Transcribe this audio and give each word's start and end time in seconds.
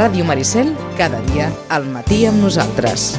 Ràdio 0.00 0.24
Maricel, 0.24 0.70
cada 0.96 1.18
dia 1.28 1.50
al 1.68 1.84
matí 1.92 2.22
amb 2.24 2.40
nosaltres. 2.40 3.18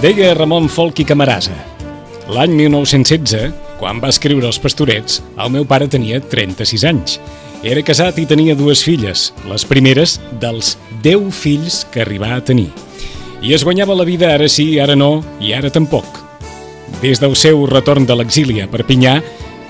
Deia 0.00 0.32
Ramon 0.32 0.70
Folk 0.72 1.04
i 1.04 1.04
Camarasa. 1.04 1.52
L'any 2.32 2.56
1916, 2.56 3.52
quan 3.76 4.00
va 4.00 4.08
escriure 4.08 4.48
Els 4.48 4.56
Pastorets, 4.64 5.20
el 5.36 5.52
meu 5.52 5.68
pare 5.68 5.92
tenia 5.92 6.24
36 6.24 6.88
anys. 6.88 7.20
Era 7.64 7.82
casat 7.82 8.18
i 8.20 8.26
tenia 8.28 8.56
dues 8.56 8.82
filles, 8.84 9.30
les 9.48 9.64
primeres 9.64 10.18
dels 10.40 10.74
10 11.02 11.30
fills 11.32 11.84
que 11.92 12.02
arribà 12.04 12.34
a 12.36 12.42
tenir. 12.44 12.68
I 13.40 13.54
es 13.56 13.64
guanyava 13.64 13.96
la 13.96 14.04
vida 14.04 14.34
ara 14.34 14.48
sí, 14.48 14.78
ara 14.80 14.96
no 14.96 15.22
i 15.40 15.54
ara 15.56 15.70
tampoc. 15.72 16.04
Des 17.00 17.20
del 17.20 17.36
seu 17.36 17.64
retorn 17.66 18.06
de 18.06 18.16
l'exili 18.16 18.60
a 18.60 18.68
Perpinyà, 18.68 19.18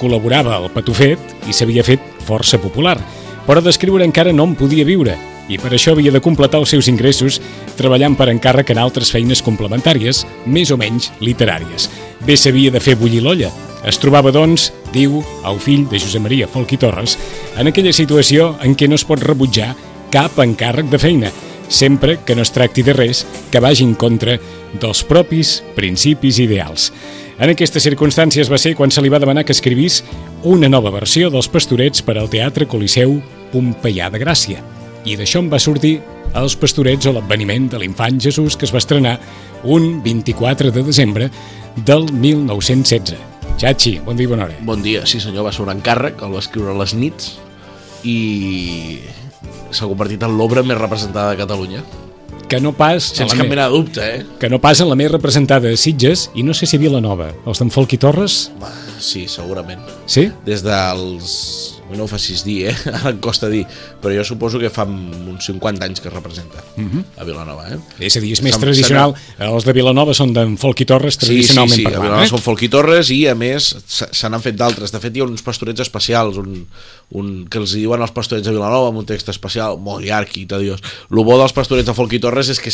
col·laborava 0.01 0.57
al 0.57 0.69
Patufet 0.75 1.48
i 1.48 1.55
s'havia 1.55 1.87
fet 1.87 2.03
força 2.27 2.59
popular, 2.61 2.98
però 3.47 3.62
d'escriure 3.62 4.05
encara 4.05 4.34
no 4.34 4.45
en 4.51 4.59
podia 4.59 4.84
viure 4.84 5.17
i 5.48 5.59
per 5.62 5.70
això 5.73 5.95
havia 5.95 6.11
de 6.11 6.20
completar 6.23 6.59
els 6.62 6.73
seus 6.75 6.89
ingressos 6.91 7.39
treballant 7.79 8.17
per 8.19 8.29
encàrrec 8.33 8.73
en 8.75 8.81
altres 8.83 9.12
feines 9.14 9.42
complementàries, 9.47 10.25
més 10.47 10.73
o 10.75 10.79
menys 10.81 11.12
literàries. 11.23 11.89
Bé 12.27 12.37
s'havia 12.37 12.73
de 12.75 12.83
fer 12.83 12.97
bullir 12.98 13.23
l'olla. 13.23 13.53
Es 13.87 14.01
trobava, 14.03 14.33
doncs, 14.34 14.73
diu 14.91 15.20
el 15.47 15.61
fill 15.62 15.84
de 15.87 16.01
Josep 16.03 16.25
Maria 16.25 16.48
Folk 16.51 16.75
i 16.75 16.79
Torres, 16.83 17.15
en 17.55 17.70
aquella 17.70 17.95
situació 17.95 18.56
en 18.67 18.75
què 18.75 18.89
no 18.91 18.98
es 18.98 19.06
pot 19.06 19.23
rebutjar 19.23 19.77
cap 20.11 20.41
encàrrec 20.42 20.91
de 20.91 20.98
feina, 20.98 21.31
sempre 21.69 22.19
que 22.27 22.34
no 22.34 22.42
es 22.42 22.51
tracti 22.55 22.83
de 22.83 22.95
res 22.95 23.25
que 23.51 23.62
vagi 23.62 23.84
en 23.87 23.95
contra 23.95 24.39
dels 24.81 25.05
propis 25.07 25.61
principis 25.77 26.41
ideals. 26.42 26.91
En 27.39 27.53
aquestes 27.53 27.84
circumstàncies 27.84 28.51
va 28.51 28.59
ser 28.59 28.75
quan 28.75 28.91
se 28.91 29.03
li 29.05 29.12
va 29.12 29.20
demanar 29.23 29.45
que 29.45 29.55
escrivís 29.55 30.01
una 30.42 30.70
nova 30.73 30.91
versió 30.95 31.31
dels 31.31 31.51
Pastorets 31.53 32.03
per 32.03 32.17
al 32.17 32.31
Teatre 32.33 32.67
Coliseu 32.67 33.20
Pompeià 33.53 34.11
de 34.11 34.23
Gràcia. 34.23 34.62
I 35.07 35.14
d'això 35.14 35.45
en 35.45 35.53
va 35.53 35.62
sortir 35.62 36.01
Els 36.37 36.57
Pastorets 36.59 37.07
o 37.07 37.14
l'adveniment 37.14 37.70
de 37.70 37.79
l'infant 37.81 38.19
Jesús 38.20 38.59
que 38.59 38.67
es 38.67 38.75
va 38.75 38.83
estrenar 38.83 39.14
un 39.62 40.03
24 40.03 40.75
de 40.75 40.83
desembre 40.83 41.31
del 41.87 42.11
1916. 42.12 43.36
Xachi, 43.57 43.99
bon 44.05 44.17
dia 44.19 44.27
i 44.27 44.31
bona 44.31 44.45
hora. 44.45 44.57
Bon 44.69 44.83
dia, 44.85 45.07
sí 45.09 45.21
senyor, 45.23 45.47
va 45.49 45.53
un 45.65 45.71
encàrrec, 45.73 46.21
el 46.27 46.35
va 46.35 46.43
escriure 46.43 46.75
a 46.75 46.77
les 46.77 46.93
nits 46.95 47.37
i 48.05 48.98
s'ha 49.73 49.89
convertit 49.89 50.23
en 50.27 50.37
l'obra 50.37 50.63
més 50.63 50.77
representada 50.79 51.33
de 51.33 51.41
Catalunya. 51.41 51.81
Que 52.47 52.61
no 52.63 52.71
pas... 52.77 53.03
Sense 53.17 53.35
cap 53.35 53.43
me- 53.47 53.57
mena 53.57 53.65
de 53.67 53.75
dubte, 53.75 54.05
eh? 54.05 54.21
Que 54.39 54.51
no 54.53 54.61
pas 54.63 54.79
en 54.85 54.91
la 54.91 54.95
més 54.98 55.11
representada 55.11 55.67
de 55.73 55.77
Sitges 55.81 56.29
i 56.39 56.45
no 56.47 56.55
sé 56.55 56.69
si 56.69 56.77
a 56.77 56.83
Vilanova. 56.83 57.33
Els 57.48 57.59
d'en 57.59 57.73
Folk 57.75 57.97
i 57.97 57.98
Torres? 57.98 58.37
Va, 58.61 58.69
sí, 59.00 59.27
segurament. 59.28 59.83
Sí? 60.06 60.28
Des 60.47 60.62
dels... 60.66 61.73
No 61.86 62.02
ho 62.02 62.08
facis 62.11 62.40
dir, 62.42 62.64
eh? 62.67 62.73
Ara 62.98 63.12
em 63.12 63.18
costa 63.23 63.46
dir. 63.46 63.61
Però 64.02 64.11
jo 64.11 64.24
suposo 64.27 64.58
que 64.58 64.67
fa 64.74 64.83
uns 64.90 65.45
50 65.46 65.84
anys 65.86 66.01
que 66.02 66.08
es 66.11 66.14
representa 66.17 66.58
a 67.14 67.24
Vilanova, 67.29 67.68
eh? 67.70 67.77
És 68.02 68.17
a 68.18 68.23
dir, 68.24 68.33
és 68.35 68.42
més 68.42 68.56
Se'n- 68.56 68.64
tradicional. 68.64 69.14
Els 69.39 69.62
de 69.68 69.74
Vilanova 69.77 70.11
són 70.18 70.33
d'en 70.35 70.56
Folk 70.58 70.83
i 70.83 70.86
Torres, 70.90 71.14
Sí, 71.14 71.20
sí, 71.20 71.29
tradicionalment 71.29 71.77
sí, 71.79 71.85
a 71.85 71.92
parlant. 71.92 72.02
Vilanova 72.08 72.27
eh? 72.27 72.33
són 72.33 72.42
Folk 72.42 72.64
i 72.67 72.70
Torres 72.74 73.12
i 73.14 73.20
a 73.30 73.36
més 73.39 73.68
se 73.86 74.08
se 74.11 74.29
n'han 74.33 74.42
fet 74.42 74.58
d'altres. 74.58 74.90
De 74.90 74.98
fet 75.05 75.14
hi 75.14 75.23
ha 75.23 75.29
uns 75.30 75.46
pastorets 75.46 75.85
especials 75.86 76.42
un, 76.42 76.64
un, 77.14 77.46
que 77.50 77.61
els 77.62 77.77
diuen 77.77 78.02
els 78.02 78.12
pastorets 78.14 78.46
de 78.46 78.55
Vilanova 78.55 78.90
amb 78.90 79.00
un 79.02 79.06
text 79.06 79.30
especial 79.30 79.78
molt 79.83 80.05
llarg 80.06 80.33
i 80.40 80.46
tediós. 80.50 80.83
El 81.11 81.22
bo 81.27 81.39
dels 81.39 81.55
pastorets 81.55 81.86
de 81.86 81.94
Folk 81.94 82.17
i 82.18 82.20
Torres 82.22 82.50
és 82.50 82.61
que 82.62 82.72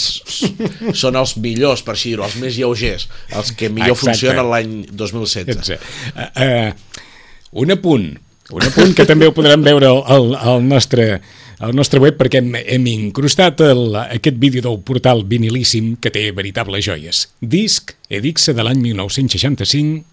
són 1.03 1.19
els 1.20 1.37
millors, 1.43 1.84
per 1.84 1.97
així 1.97 2.15
dir-ho, 2.15 2.26
els 2.28 2.38
més 2.41 2.56
lleugers, 2.56 3.09
els 3.37 3.53
que 3.53 3.69
millor 3.69 3.97
Exacte. 3.97 4.16
funcionen 4.16 4.50
l'any 4.53 4.75
2016. 4.91 5.56
Exacte. 5.56 5.93
Uh, 6.16 6.72
uh, 6.72 7.60
un 7.62 7.75
apunt, 7.76 8.09
un 8.53 8.66
apunt 8.66 8.97
que 8.97 9.06
també 9.09 9.28
ho 9.28 9.34
podrem 9.37 9.65
veure 9.65 9.91
al, 9.93 10.32
al, 10.34 10.64
nostre, 10.64 11.20
al 11.60 11.76
nostre 11.76 12.00
web 12.00 12.16
perquè 12.20 12.41
hem, 12.41 12.54
hem 12.56 12.88
incrustat 12.91 13.60
el, 13.64 13.84
aquest 14.00 14.41
vídeo 14.41 14.64
del 14.64 14.81
portal 14.81 15.22
vinilíssim 15.28 15.94
que 16.00 16.12
té 16.14 16.31
veritables 16.37 16.84
joies. 16.88 17.26
Disc 17.41 17.94
Edixa 18.12 18.56
de 18.56 18.64
l'any 18.64 18.81
1965, 18.88 20.12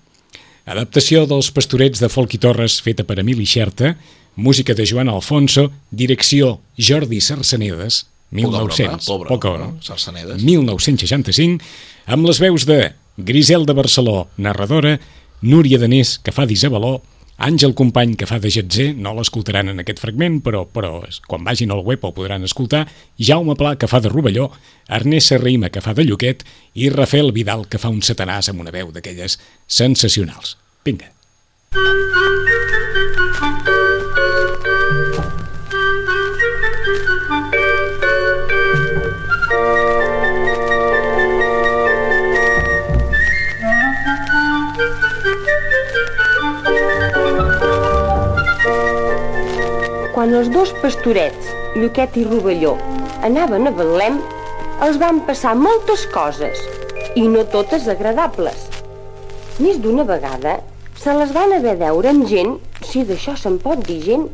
adaptació 0.69 1.25
dels 1.30 1.50
Pastorets 1.56 2.02
de 2.02 2.09
Folk 2.13 2.35
i 2.38 2.40
Torres 2.41 2.78
feta 2.85 3.06
per 3.07 3.19
Emili 3.22 3.47
Xerta, 3.50 3.96
música 4.40 4.75
de 4.78 4.85
Joan 4.85 5.09
Alfonso, 5.09 5.69
direcció 5.90 6.59
Jordi 6.78 7.22
Sarsenedes, 7.22 8.06
Poca 8.30 8.59
broma, 8.62 8.75
1900, 8.78 9.06
pobre, 9.09 9.28
poca 9.28 9.50
no? 9.50 9.56
broma, 9.57 9.81
Sarsenedes. 9.81 10.44
1965, 10.46 11.66
amb 12.13 12.28
les 12.30 12.40
veus 12.44 12.66
de 12.69 12.91
Griselda 13.18 13.74
Barceló, 13.74 14.28
narradora, 14.38 15.00
Núria 15.41 15.80
Danés, 15.81 16.18
que 16.22 16.34
fa 16.35 16.46
d'Isabeló, 16.46 17.00
Àngel 17.40 17.72
Company, 17.72 18.18
que 18.20 18.28
fa 18.28 18.40
de 18.44 18.52
Getzer, 18.52 18.90
no 19.00 19.14
l'escoltaran 19.16 19.72
en 19.72 19.80
aquest 19.80 20.02
fragment, 20.04 20.42
però, 20.44 20.66
però 20.68 20.98
quan 21.28 21.46
vagin 21.48 21.72
al 21.72 21.86
web 21.88 22.04
el 22.04 22.16
podran 22.18 22.44
escoltar, 22.44 22.84
Jaume 23.16 23.56
Pla, 23.60 23.78
que 23.80 23.88
fa 23.88 24.02
de 24.04 24.12
Rovelló, 24.12 24.50
Ernest 25.00 25.32
Serrima, 25.32 25.72
que 25.72 25.84
fa 25.86 25.96
de 25.96 26.04
Lloquet, 26.04 26.44
i 26.76 26.92
Rafael 26.92 27.32
Vidal, 27.36 27.64
que 27.72 27.80
fa 27.80 27.94
un 27.94 28.04
satanàs 28.04 28.52
amb 28.52 28.66
una 28.66 28.76
veu 28.76 28.92
d'aquelles 28.92 29.40
sensacionals. 29.68 30.58
Vinga. 30.84 31.14
Els 50.40 50.50
dos 50.54 50.70
pastorets, 50.80 51.48
Lluquet 51.76 52.16
i 52.16 52.22
Rovelló, 52.24 52.78
anaven 53.28 53.68
a 53.68 53.72
Betlem, 53.76 54.20
els 54.86 55.00
van 55.02 55.18
passar 55.28 55.52
moltes 55.60 56.06
coses, 56.14 56.62
i 57.20 57.26
no 57.28 57.42
totes 57.52 57.90
agradables. 57.92 58.70
Més 59.60 59.82
d'una 59.84 60.06
vegada 60.08 60.62
se 61.00 61.16
les 61.18 61.34
van 61.36 61.58
haver 61.58 61.74
deure 61.82 62.14
amb 62.14 62.24
gent, 62.30 62.56
si 62.88 63.04
d'això 63.10 63.36
se'n 63.36 63.58
pot 63.60 63.84
dir 63.90 63.98
gent, 64.06 64.30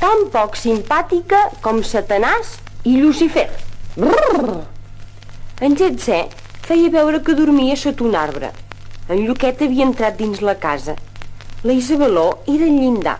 tan 0.00 0.24
poc 0.32 0.56
simpàtica 0.56 1.42
com 1.66 1.82
Satanàs 1.84 2.56
i 2.88 2.96
Lucifer. 3.02 3.50
Brrr! 3.98 4.62
En 5.60 5.76
Getzer 5.76 6.22
feia 6.64 6.88
veure 6.96 7.20
que 7.26 7.36
dormia 7.36 7.76
sota 7.76 8.08
un 8.08 8.16
arbre. 8.16 8.54
En 9.12 9.20
Lluquet 9.26 9.60
havia 9.68 9.84
entrat 9.90 10.16
dins 10.16 10.40
la 10.40 10.56
casa. 10.56 10.96
La 11.64 11.76
Isabeló 11.76 12.30
era 12.48 12.64
al 12.64 12.80
llindar. 12.80 13.18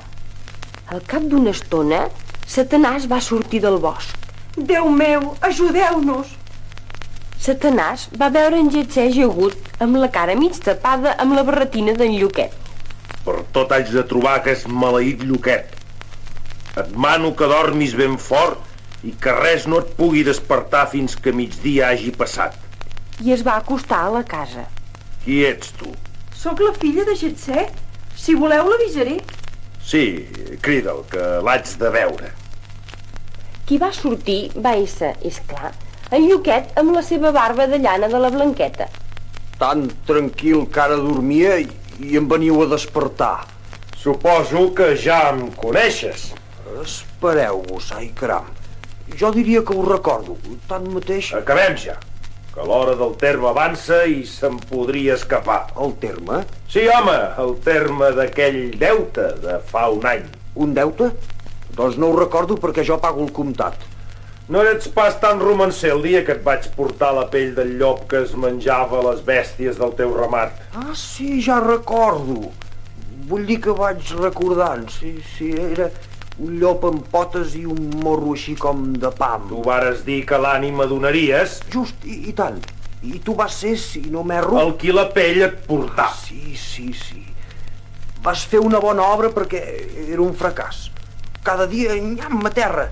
Al 0.95 1.03
cap 1.11 1.25
d'una 1.27 1.51
estona, 1.51 2.05
Satanàs 2.47 3.09
va 3.11 3.17
sortir 3.19 3.59
del 3.65 3.81
bosc. 3.83 4.13
Déu 4.55 4.87
meu, 4.95 5.25
ajudeu-nos! 5.49 6.29
Satanàs 7.43 8.05
va 8.21 8.29
veure 8.37 8.61
en 8.63 8.71
Getzer 8.71 9.09
agut 9.25 9.83
amb 9.83 9.99
la 9.99 10.11
cara 10.15 10.37
mig 10.39 10.61
tapada 10.63 11.17
amb 11.25 11.35
la 11.35 11.43
barretina 11.49 11.97
d'en 11.99 12.15
Lluquet. 12.21 12.55
Per 13.27 13.37
tot 13.57 13.75
haig 13.75 13.91
de 13.91 14.07
trobar 14.07 14.37
aquest 14.39 14.71
maleït 14.71 15.27
lloquet. 15.27 15.75
Et 16.79 16.95
mano 16.95 17.35
que 17.35 17.51
dormis 17.51 17.99
ben 17.99 18.15
fort 18.15 19.03
i 19.03 19.17
que 19.19 19.35
res 19.43 19.67
no 19.67 19.83
et 19.83 19.95
pugui 19.99 20.23
despertar 20.23 20.87
fins 20.95 21.19
que 21.19 21.35
migdia 21.35 21.91
hagi 21.91 22.15
passat. 22.15 22.55
I 23.19 23.35
es 23.35 23.43
va 23.43 23.59
acostar 23.59 24.05
a 24.05 24.15
la 24.21 24.23
casa. 24.23 24.69
Qui 25.25 25.43
ets 25.49 25.75
tu? 25.75 25.91
Sóc 26.45 26.63
la 26.63 26.77
filla 26.79 27.03
de 27.09 27.19
Getzer. 27.19 27.67
Si 28.15 28.39
voleu 28.39 28.71
l'avisaré. 28.71 29.19
Sí, 29.85 30.05
crida'l, 30.65 31.03
que 31.11 31.25
l'haig 31.45 31.75
de 31.81 31.91
veure. 31.93 32.31
Qui 33.69 33.79
va 33.81 33.91
sortir 33.93 34.51
va 34.65 34.75
ésser, 34.81 35.15
és 35.25 35.41
clar, 35.49 35.73
en 36.13 36.25
Lluquet 36.29 36.73
amb 36.81 36.95
la 36.97 37.03
seva 37.05 37.33
barba 37.37 37.67
de 37.69 37.79
llana 37.81 38.09
de 38.13 38.21
la 38.21 38.31
Blanqueta. 38.33 38.89
Tan 39.61 39.87
tranquil 40.09 40.67
que 40.73 40.81
ara 40.83 40.97
dormia 41.01 41.59
i, 41.63 41.69
i 42.01 42.17
em 42.21 42.29
veniu 42.29 42.63
a 42.65 42.69
despertar. 42.73 43.47
Suposo 44.01 44.67
que 44.77 44.91
ja 45.01 45.21
em 45.33 45.47
coneixes. 45.57 46.33
Espereu-vos, 46.83 47.93
ai 47.97 48.11
caram. 48.17 48.49
Jo 49.17 49.31
diria 49.33 49.63
que 49.65 49.77
ho 49.77 49.85
recordo. 49.87 50.37
Tanmateix, 50.69 51.33
Acabem 51.39 51.77
ja, 51.81 51.97
que 52.55 52.63
l'hora 52.67 52.95
del 52.95 53.17
terme 53.19 53.49
avança 53.51 54.05
i 54.07 54.23
se'n 54.27 54.61
podria 54.71 55.15
escapar. 55.15 55.73
el 55.81 55.95
terme, 55.99 56.45
Sí, 56.69 56.87
home, 56.89 57.17
el 57.39 57.57
terme 57.65 58.13
d'aquell 58.15 58.79
deute 58.79 59.27
de 59.43 59.59
fa 59.71 59.89
un 59.91 60.07
any. 60.07 60.23
un 60.55 60.75
deute? 60.75 61.11
Doncs 61.75 61.97
no 61.99 62.09
ho 62.13 62.17
recordo 62.21 62.55
perquè 62.57 62.85
jo 62.87 62.99
pago 63.03 63.23
el 63.25 63.33
comptat. 63.33 63.75
No 64.49 64.61
ets 64.63 64.87
pas 64.93 65.15
tan 65.21 65.41
romancer 65.41 65.91
el 65.91 66.03
dia 66.03 66.25
que 66.25 66.33
et 66.33 66.43
vaig 66.45 66.67
portar 66.77 67.15
la 67.17 67.25
pell 67.33 67.55
del 67.57 67.79
llop 67.79 68.07
que 68.11 68.23
es 68.23 68.35
menjava 68.37 69.01
les 69.11 69.23
bèsties 69.25 69.79
del 69.81 69.95
teu 69.97 70.13
ramat. 70.15 70.53
Ah, 70.77 70.93
sí, 70.95 71.41
ja 71.43 71.59
recordo. 71.65 72.51
Vull 73.27 73.47
dir 73.49 73.57
que 73.65 73.73
vaig 73.73 73.99
recordant. 74.21 74.87
Sí, 74.91 75.15
sí, 75.39 75.51
era, 75.57 75.89
Un 76.43 76.57
llop 76.59 76.83
amb 76.89 77.05
potes 77.13 77.53
i 77.55 77.63
un 77.71 77.93
morro 78.03 78.33
així 78.35 78.57
com 78.59 78.89
de 78.99 79.11
pam. 79.15 79.45
Tu 79.53 79.61
vares 79.63 80.01
dir 80.07 80.25
que 80.27 80.39
l'ànima 80.41 80.89
donaries 80.91 81.61
Just, 81.71 82.03
i, 82.03 82.25
i 82.31 82.35
tant. 82.35 82.59
I 83.05 83.21
tu 83.23 83.37
vas 83.39 83.55
ser, 83.55 83.77
si 83.79 84.03
no 84.11 84.25
m'erro... 84.27 84.57
el 84.59 84.75
qui 84.81 84.91
la 84.91 85.05
pell 85.15 85.45
et 85.47 85.61
portà. 85.69 86.09
Sí, 86.25 86.57
sí, 86.59 86.89
sí. 86.97 87.23
Vas 88.25 88.43
fer 88.49 88.59
una 88.65 88.81
bona 88.83 89.05
obra 89.13 89.31
perquè 89.31 89.63
era 90.09 90.23
un 90.25 90.35
fracàs. 90.35 90.89
Cada 91.45 91.69
dia 91.71 91.95
nyam 92.01 92.43
a 92.49 92.53
terra. 92.57 92.89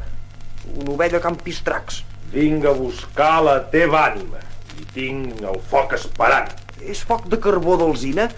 Una 0.76 0.92
ovella 0.94 1.18
campistracs. 1.24 2.02
Vinc 2.30 2.68
a 2.68 2.76
buscar 2.76 3.40
la 3.42 3.58
teva 3.72 4.04
ànima 4.12 4.38
i 4.78 4.86
tinc 4.94 5.42
el 5.42 5.58
foc 5.72 5.96
esperant. 5.98 6.52
És 6.78 7.02
foc 7.08 7.26
de 7.32 7.40
carbó 7.42 7.74
d'alzina, 7.80 8.28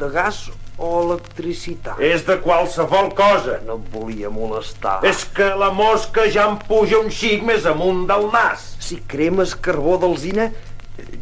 de 0.00 0.10
gas 0.10 0.48
o 0.78 0.90
electricitat. 1.02 2.00
És 2.02 2.24
de 2.26 2.36
qualsevol 2.42 3.12
cosa. 3.16 3.58
No 3.66 3.78
et 3.78 3.90
volia 3.94 4.30
molestar. 4.32 4.98
És 5.06 5.24
que 5.36 5.52
la 5.58 5.70
mosca 5.74 6.26
ja 6.30 6.48
em 6.50 6.58
puja 6.68 6.98
un 7.00 7.10
xic 7.14 7.44
més 7.46 7.66
amunt 7.70 8.04
del 8.10 8.28
nas. 8.32 8.72
Si 8.82 9.00
cremes 9.10 9.54
carbó 9.54 9.96
d'alzina, 10.02 10.50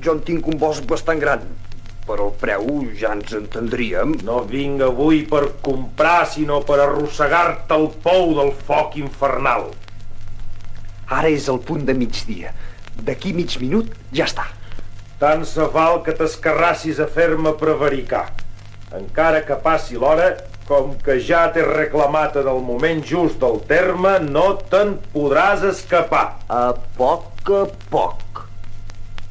jo 0.02 0.16
en 0.16 0.22
tinc 0.24 0.48
un 0.48 0.58
bosc 0.60 0.86
bastant 0.88 1.20
gran. 1.22 1.44
Per 2.02 2.18
el 2.18 2.32
preu 2.40 2.66
ja 2.98 3.12
ens 3.14 3.34
entendríem. 3.36 4.16
No 4.26 4.40
vinc 4.48 4.82
avui 4.88 5.22
per 5.28 5.44
comprar, 5.62 6.24
sinó 6.26 6.62
per 6.66 6.80
arrossegar-te 6.82 7.78
el 7.78 7.88
pou 8.02 8.34
del 8.40 8.50
foc 8.66 8.98
infernal. 8.98 9.70
Ara 11.12 11.28
és 11.28 11.46
el 11.52 11.60
punt 11.60 11.84
de 11.86 11.94
migdia. 11.94 12.54
D'aquí 13.02 13.32
mig 13.36 13.54
minut 13.60 13.92
ja 14.16 14.26
està. 14.26 14.48
Tant 15.20 15.44
se 15.46 15.68
val 15.70 16.00
que 16.02 16.14
t'escarrassis 16.18 16.98
a 16.98 17.06
fer-me 17.06 17.52
prevaricar. 17.60 18.24
Encara 18.92 19.40
que 19.46 19.56
passi 19.64 19.96
l'hora, 19.96 20.34
com 20.68 20.92
que 21.00 21.16
ja 21.24 21.46
t'he 21.52 21.62
reclamat 21.64 22.36
en 22.42 22.48
el 22.52 22.60
moment 22.64 23.00
just 23.08 23.38
del 23.40 23.58
terme, 23.68 24.18
no 24.24 24.52
te'n 24.72 24.98
podràs 25.14 25.64
escapar. 25.64 26.26
A 26.52 26.74
poc 26.98 27.48
a 27.48 27.64
poc. 27.92 28.42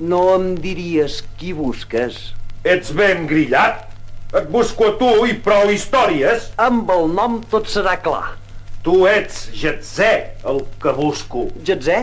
No 0.02 0.24
em 0.34 0.54
diries 0.58 1.20
qui 1.38 1.54
busques? 1.54 2.18
Ets 2.66 2.90
ben 2.98 3.28
grillat? 3.30 3.88
Et 4.34 4.48
busco 4.50 4.88
a 4.90 4.96
tu 4.98 5.10
i 5.30 5.36
prou 5.46 5.70
històries. 5.70 6.50
Amb 6.62 6.90
el 6.94 7.12
nom 7.14 7.42
tot 7.52 7.70
serà 7.70 7.98
clar. 8.02 8.38
Tu 8.82 8.96
ets 9.06 9.44
Jetzè, 9.54 10.14
el 10.50 10.64
que 10.82 10.94
busco. 10.98 11.50
Getzè? 11.68 12.00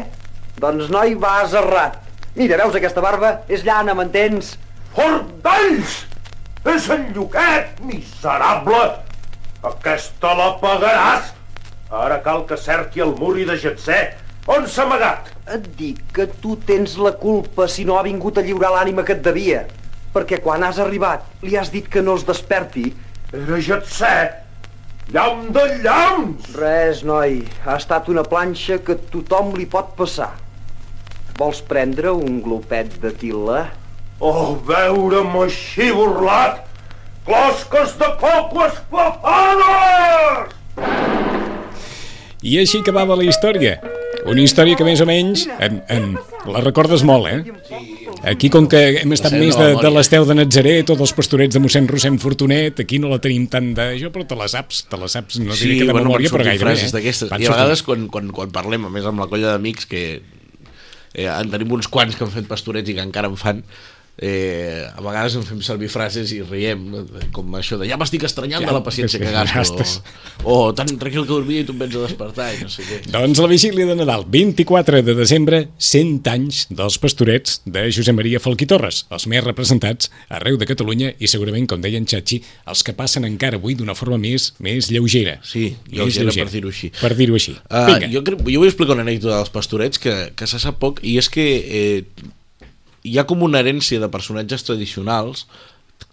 Doncs 0.62 0.92
noi, 0.94 1.16
vas 1.18 1.56
errat. 1.58 1.98
Mira, 2.38 2.58
veus 2.62 2.78
aquesta 2.78 3.02
barba? 3.02 3.40
És 3.50 3.66
llana, 3.66 3.96
m'entens? 3.98 4.54
Fordalls! 4.94 6.04
És 6.66 6.88
en 6.90 7.04
Lluquet, 7.14 7.78
miserable! 7.86 8.80
Aquesta 9.68 10.32
la 10.38 10.48
pagaràs! 10.62 11.34
Ara 11.88 12.18
cal 12.24 12.42
que 12.48 12.58
cerqui 12.60 13.00
el 13.04 13.14
muri 13.18 13.46
de 13.48 13.56
Jetzè. 13.60 13.98
On 14.48 14.66
s'ha 14.66 14.84
amagat? 14.88 15.30
Et 15.54 15.64
dic 15.78 16.00
que 16.16 16.26
tu 16.42 16.56
tens 16.68 16.96
la 17.00 17.12
culpa 17.20 17.68
si 17.68 17.84
no 17.88 17.98
ha 17.98 18.04
vingut 18.06 18.38
a 18.38 18.44
lliurar 18.44 18.72
l'ànima 18.74 19.04
que 19.04 19.14
et 19.16 19.22
devia. 19.24 19.62
Perquè 20.14 20.40
quan 20.44 20.64
has 20.66 20.80
arribat 20.82 21.24
li 21.44 21.56
has 21.56 21.70
dit 21.72 21.88
que 21.88 22.02
no 22.02 22.16
es 22.18 22.26
desperti. 22.28 22.90
Era 23.32 23.60
Jetzè! 23.62 24.14
Llamp 25.14 25.48
de 25.56 25.64
llamps! 25.84 26.50
Res, 26.58 27.04
noi. 27.04 27.42
Ha 27.64 27.78
estat 27.80 28.10
una 28.12 28.26
planxa 28.28 28.80
que 28.84 28.98
tothom 29.12 29.54
li 29.56 29.64
pot 29.64 29.94
passar. 29.96 30.34
Vols 31.38 31.62
prendre 31.64 32.12
un 32.12 32.42
glopet 32.44 32.98
de 33.00 33.14
tila? 33.14 33.62
Oh, 34.18 34.58
veure'm 34.66 35.36
així 35.44 35.92
burlat! 35.94 36.64
Closques 37.22 37.92
de 38.00 38.08
coco 38.18 38.64
esclafades! 38.66 40.56
I 42.42 42.56
així 42.58 42.80
acabava 42.82 43.14
la 43.18 43.26
història. 43.28 43.76
Una 44.26 44.42
història 44.42 44.74
que 44.78 44.86
més 44.86 44.98
o 45.02 45.06
menys 45.06 45.44
en, 45.62 45.78
en, 45.86 46.08
la 46.50 46.62
recordes 46.64 47.04
molt, 47.06 47.28
eh? 47.30 47.44
Aquí, 48.26 48.50
com 48.50 48.66
que 48.70 48.80
hem 49.04 49.14
estat 49.14 49.36
més 49.38 49.54
de, 49.54 49.68
de 49.78 49.92
l'Esteu 49.94 50.26
de 50.26 50.34
Natzaret 50.34 50.90
o 50.90 50.96
dels 50.98 51.12
pastorets 51.14 51.54
de 51.54 51.62
mossèn 51.62 51.86
Rossem 51.86 52.16
Fortunet, 52.18 52.82
aquí 52.82 52.98
no 52.98 53.12
la 53.12 53.20
tenim 53.22 53.46
tant 53.52 53.70
de... 53.76 53.86
Jo, 54.02 54.10
però 54.14 54.26
te 54.26 54.38
la 54.38 54.48
saps, 54.50 54.82
te 54.90 54.98
la 54.98 55.06
saps, 55.12 55.38
no 55.44 55.54
diré 55.54 55.78
que 55.78 55.86
de 55.86 55.94
bueno, 55.94 56.10
memòria, 56.10 56.32
però 56.34 56.42
gairebé. 56.48 56.64
frases 56.64 56.90
Eh? 56.90 57.04
I 57.04 57.12
a 57.12 57.18
sortir. 57.20 57.52
vegades 57.52 57.84
quan, 57.86 58.08
quan, 58.10 58.32
quan 58.34 58.50
parlem, 58.54 58.88
a 58.88 58.90
més 58.90 59.06
amb 59.06 59.22
la 59.22 59.28
colla 59.30 59.54
d'amics, 59.54 59.86
que 59.86 60.02
eh, 60.18 61.28
en 61.28 61.54
tenim 61.54 61.78
uns 61.78 61.86
quants 61.86 62.18
que 62.18 62.26
han 62.26 62.34
fet 62.34 62.50
pastorets 62.50 62.90
i 62.90 62.98
que 62.98 63.06
encara 63.06 63.30
en 63.30 63.38
fan, 63.38 63.62
eh, 64.18 64.84
a 64.90 65.00
vegades 65.04 65.36
en 65.38 65.44
fem 65.46 65.60
servir 65.62 65.88
frases 65.92 66.32
i 66.34 66.40
riem, 66.42 66.84
com 67.34 67.54
això 67.58 67.78
de 67.78 67.88
ja 67.88 67.98
m'estic 68.00 68.26
estranyant 68.26 68.64
Ja, 68.64 68.70
de 68.70 68.74
la 68.74 68.82
paciència 68.84 69.20
que 69.22 69.30
gasto, 69.30 69.84
o, 70.42 70.54
o 70.68 70.74
tan 70.74 70.90
tranquil 70.98 71.24
que 71.24 71.32
dormia 71.32 71.62
i 71.62 71.66
tu 71.68 71.74
em 71.76 71.82
vens 71.84 71.96
a 71.96 72.04
despertar 72.06 72.50
i 72.56 72.62
no 72.64 72.70
sé 72.72 72.86
què. 72.86 73.00
Doncs 73.14 73.42
la 73.42 73.50
vigília 73.50 73.86
de 73.88 73.96
Nadal, 73.98 74.26
24 74.28 75.02
de 75.06 75.14
desembre, 75.18 75.62
100 75.78 76.32
anys 76.32 76.64
dels 76.70 76.98
pastorets 77.02 77.60
de 77.64 77.86
Josep 77.94 78.16
Maria 78.18 78.42
Falquí 78.42 78.66
Torres, 78.68 79.04
els 79.14 79.28
més 79.30 79.44
representats 79.46 80.10
arreu 80.28 80.58
de 80.58 80.66
Catalunya 80.68 81.12
i 81.18 81.30
segurament, 81.30 81.68
com 81.70 81.82
deia 81.84 82.00
en 82.00 82.08
Xachi, 82.08 82.40
els 82.68 82.82
que 82.86 82.96
passen 82.98 83.26
encara 83.28 83.60
avui 83.60 83.78
d'una 83.78 83.96
forma 83.98 84.18
més 84.18 84.52
més 84.58 84.90
lleugera. 84.90 85.38
Sí, 85.46 85.70
Més 85.90 86.18
lleugera, 86.18 86.34
per 86.34 86.50
dir-ho 86.52 86.72
així. 86.72 86.90
Per 86.98 87.12
dir-ho 87.18 87.36
així. 87.38 87.54
Uh, 87.70 87.84
Vinga. 87.92 88.10
jo, 88.12 88.24
crec, 88.26 88.42
jo 88.42 88.62
vull 88.62 88.70
explicar 88.70 88.96
una 88.96 89.06
anècdota 89.06 89.38
dels 89.38 89.52
pastorets 89.54 90.02
que, 90.02 90.16
que 90.36 90.48
se 90.50 90.60
sap 90.62 90.80
poc 90.82 91.02
i 91.06 91.16
és 91.20 91.30
que 91.32 91.46
eh, 91.46 92.28
hi 93.04 93.18
ha 93.18 93.26
com 93.28 93.42
una 93.46 93.62
herència 93.62 94.00
de 94.02 94.10
personatges 94.12 94.64
tradicionals 94.66 95.46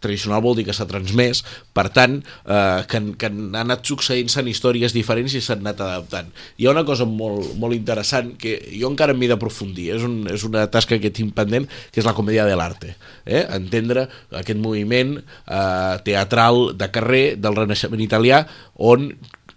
tradicional 0.01 0.41
vol 0.43 0.55
dir 0.57 0.65
que 0.67 0.73
s'ha 0.75 0.87
transmès 0.89 1.41
per 1.75 1.87
tant, 1.93 2.17
eh, 2.45 2.81
que, 2.89 3.01
que 3.19 3.29
han 3.29 3.55
anat 3.59 3.85
succeint-se 3.87 4.41
en 4.41 4.49
històries 4.49 4.95
diferents 4.95 5.35
i 5.37 5.41
s'han 5.43 5.63
anat 5.63 5.81
adaptant. 5.85 6.31
Hi 6.57 6.67
ha 6.67 6.73
una 6.73 6.85
cosa 6.87 7.07
molt, 7.09 7.53
molt 7.61 7.77
interessant 7.77 8.33
que 8.41 8.57
jo 8.71 8.89
encara 8.91 9.15
m'hi 9.17 9.29
d'aprofundir 9.31 9.91
és, 9.97 10.05
un, 10.07 10.23
és 10.31 10.45
una 10.47 10.65
tasca 10.71 10.99
que 11.01 11.13
tinc 11.13 11.35
pendent 11.37 11.67
que 11.91 12.01
és 12.01 12.07
la 12.07 12.15
comèdia 12.17 12.47
de 12.47 12.57
l'arte 12.57 12.95
eh? 13.25 13.45
entendre 13.45 14.07
aquest 14.41 14.61
moviment 14.61 15.17
eh, 15.19 15.95
teatral 16.05 16.75
de 16.77 16.91
carrer 16.93 17.25
del 17.41 17.57
renaixement 17.57 18.03
italià 18.03 18.45
on 18.75 19.11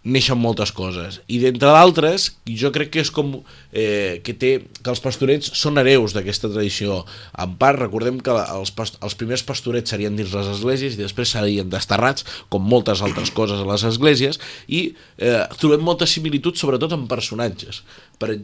neixen 0.08 0.38
moltes 0.40 0.72
coses. 0.74 1.20
I 1.28 1.40
d'entre 1.42 1.72
d'altres 1.74 2.30
jo 2.60 2.70
crec 2.74 2.92
que 2.94 3.02
és 3.04 3.10
com 3.14 3.34
eh, 3.72 4.20
que 4.24 4.34
té 4.34 4.52
que 4.80 4.92
els 4.92 5.02
pastorets 5.04 5.52
són 5.60 5.80
hereus 5.80 6.14
d'aquesta 6.16 6.50
tradició. 6.52 7.02
En 7.38 7.54
part 7.60 7.80
recordem 7.80 8.22
que 8.24 8.34
els, 8.34 8.72
past 8.74 8.98
els 9.04 9.18
primers 9.18 9.44
pastorets 9.46 9.92
serien 9.94 10.16
dins 10.18 10.32
les 10.34 10.50
esglésies 10.54 10.96
i 10.96 11.02
després 11.02 11.34
serien 11.36 11.70
desterrats 11.72 12.26
com 12.52 12.64
moltes 12.64 13.04
altres 13.04 13.32
coses 13.34 13.60
a 13.62 13.68
les 13.68 13.84
esglésies 13.88 14.40
i 14.66 14.88
eh, 15.18 15.44
trobem 15.60 15.84
moltes 15.84 16.16
similituds 16.16 16.60
sobretot 16.64 16.96
en 16.96 17.06
personatges. 17.10 17.82
Per, 18.18 18.34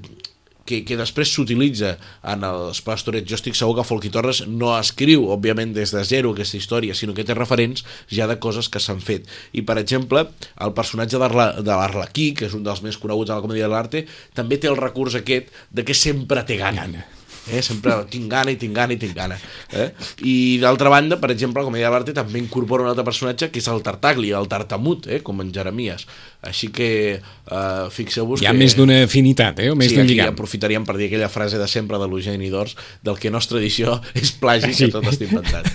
que, 0.67 0.83
que 0.85 0.99
després 1.01 1.33
s'utilitza 1.33 1.95
en 2.35 2.45
els 2.49 2.83
pastorets. 2.85 3.29
Jo 3.31 3.39
estic 3.39 3.59
segur 3.59 3.79
que 3.79 3.87
Folqui 3.87 4.13
Torres 4.13 4.45
no 4.49 4.75
escriu, 4.77 5.29
òbviament, 5.35 5.75
des 5.77 5.95
de 5.95 6.05
zero 6.09 6.35
aquesta 6.35 6.59
història, 6.61 6.95
sinó 6.95 7.17
que 7.17 7.27
té 7.27 7.37
referents 7.37 7.85
ja 8.11 8.29
de 8.31 8.39
coses 8.43 8.69
que 8.69 8.83
s'han 8.83 9.03
fet. 9.05 9.31
I, 9.53 9.65
per 9.67 9.79
exemple, 9.81 10.27
el 10.61 10.77
personatge 10.77 11.21
de 11.21 11.73
l'Arlequí, 11.75 12.33
que 12.39 12.49
és 12.51 12.57
un 12.57 12.65
dels 12.67 12.85
més 12.85 13.01
coneguts 13.01 13.33
a 13.33 13.41
la 13.41 13.45
comèdia 13.47 13.69
de 13.69 13.75
l'arte, 13.75 14.07
també 14.35 14.61
té 14.61 14.71
el 14.71 14.81
recurs 14.81 15.17
aquest 15.19 15.53
de 15.71 15.85
que 15.87 15.97
sempre 15.97 16.45
té 16.45 16.59
gana. 16.61 16.75
Gana. 16.75 17.14
Eh? 17.53 17.61
Sempre 17.63 17.97
tinc 18.11 18.29
gana 18.33 18.51
i 18.55 18.57
tinc 18.61 18.73
gana 18.77 18.95
i 18.95 18.97
tinc 19.01 19.15
gana. 19.17 19.37
Eh? 19.73 19.91
I 20.25 20.37
d'altra 20.63 20.89
banda, 20.93 21.19
per 21.21 21.31
exemple, 21.35 21.61
la 21.63 21.69
comèdia 21.69 21.91
de 21.91 21.93
l'arte 21.95 22.15
també 22.17 22.39
incorpora 22.41 22.87
un 22.87 22.93
altre 22.93 23.05
personatge 23.05 23.51
que 23.53 23.61
és 23.61 23.69
el 23.69 23.83
Tartagli, 23.85 24.31
el 24.33 24.49
Tartamut, 24.49 25.07
eh? 25.13 25.21
com 25.23 25.43
en 25.45 25.53
Jeremies. 25.55 26.07
Així 26.45 26.69
que 26.73 26.89
eh, 27.21 27.85
fixeu-vos 27.93 28.43
Hi 28.43 28.49
ha 28.49 28.53
que... 28.53 28.59
més 28.61 28.75
d'una 28.77 29.03
afinitat, 29.05 29.61
eh? 29.65 29.71
o 29.73 29.77
més 29.77 29.93
sí, 29.93 29.97
d'un 29.99 30.05
aquí 30.05 30.15
lligam. 30.17 30.33
aprofitaríem 30.35 30.85
per 30.89 30.97
dir 31.01 31.09
aquella 31.09 31.29
frase 31.33 31.61
de 31.61 31.69
sempre 31.69 32.01
de 32.01 32.09
l'Eugeni 32.09 32.51
d'Ors 32.53 32.75
del 33.05 33.17
que 33.21 33.33
no 33.33 33.41
és 33.41 33.49
tradició 33.49 33.99
és 34.21 34.33
plagi 34.41 34.73
Sí. 34.75 34.87
que 34.89 34.93
tot 34.97 35.07
està 35.09 35.25
inventat. 35.29 35.69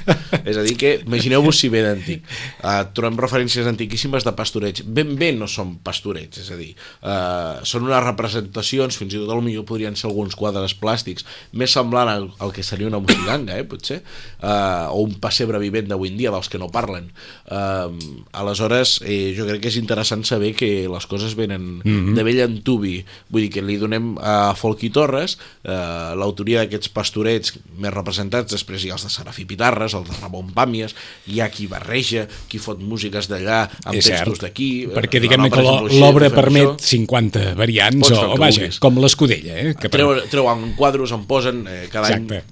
és 0.44 0.58
a 0.58 0.64
dir 0.66 0.76
que, 0.78 0.96
imagineu-vos 1.06 1.58
si 1.58 1.70
ve 1.74 1.82
d'antic. 1.86 2.26
Uh, 2.62 2.84
trobem 2.94 3.18
referències 3.22 3.66
antiquíssimes 3.70 4.26
de 4.26 4.34
pastorets. 4.38 4.84
Ben 4.86 5.16
bé 5.20 5.32
no 5.38 5.48
són 5.50 5.78
pastorets, 5.86 6.42
és 6.42 6.50
a 6.54 6.58
dir, 6.60 6.72
uh, 7.06 7.62
són 7.66 7.86
unes 7.88 8.04
representacions, 8.06 8.98
fins 9.00 9.14
i 9.14 9.22
tot 9.22 9.30
potser 9.34 9.66
podrien 9.70 9.96
ser 9.98 10.08
alguns 10.10 10.36
quadres 10.38 10.74
plàstics, 10.78 11.26
més 11.60 11.74
semblant 11.76 12.08
al, 12.12 12.30
al 12.40 12.54
que 12.56 12.64
seria 12.64 12.88
una 12.88 13.02
mossiganga, 13.04 13.58
eh, 13.60 13.66
potser, 13.68 14.00
uh, 14.40 14.88
o 14.96 15.04
un 15.04 15.18
pessebre 15.22 15.60
vivent 15.60 15.90
d'avui 15.92 16.10
en 16.14 16.18
dia, 16.20 16.32
dels 16.32 16.48
que 16.50 16.58
no 16.62 16.70
parlen. 16.72 17.10
Uh, 17.52 17.92
aleshores, 18.34 19.00
eh, 19.06 19.34
jo 19.38 19.46
crec 19.48 19.62
que 19.64 19.72
és 19.72 19.78
interessant 19.80 20.24
saber 20.28 20.54
que 20.56 20.88
les 20.90 21.06
coses 21.10 21.36
venen 21.36 21.82
Mhm. 21.84 22.16
de 22.16 22.24
vell 22.24 22.42
antubi, 22.46 23.04
vull 23.30 23.42
dir 23.46 23.50
que 23.52 23.62
li 23.62 23.78
donem 23.78 24.16
a 24.22 24.54
Folqui 24.56 24.90
Torres 24.90 25.38
eh, 25.64 26.14
l'autoria 26.16 26.64
d'aquests 26.64 26.90
pastorets 26.96 27.54
més 27.78 27.94
representats, 27.94 28.52
després 28.54 28.84
hi 28.86 28.90
ha 28.92 28.94
els 28.98 29.04
de 29.04 29.10
Serafí 29.10 29.46
Pitarres, 29.46 29.94
els 29.94 30.08
de 30.10 30.16
Ramon 30.22 30.52
Pàmies, 30.56 30.96
hi 31.28 31.40
ha 31.42 31.50
qui 31.50 31.68
barreja, 31.68 32.28
qui 32.50 32.60
fot 32.62 32.80
músiques 32.80 33.28
d'allà 33.30 33.64
amb 33.86 33.96
És 34.00 34.06
textos 34.06 34.40
d'aquí. 34.40 34.88
perquè 34.94 35.20
diguem-ne 35.22 35.50
que 35.52 35.62
l'obra 36.00 36.30
permet 36.30 36.68
això. 36.78 36.90
50 37.00 37.54
variants, 37.56 38.00
Pots 38.08 38.18
o, 38.18 38.34
o 38.34 38.38
vaja, 38.38 38.62
vulguis. 38.62 38.80
com 38.80 38.98
l'escudella, 39.02 39.58
eh? 39.60 39.74
que 39.76 39.90
per- 39.90 40.00
Treu, 40.00 40.14
treuen 40.30 40.74
quadros, 40.78 41.12
en 41.12 41.26
posen 41.50 41.66
eh, 41.68 41.88
cada 41.92 42.10
Exacte. 42.10 42.44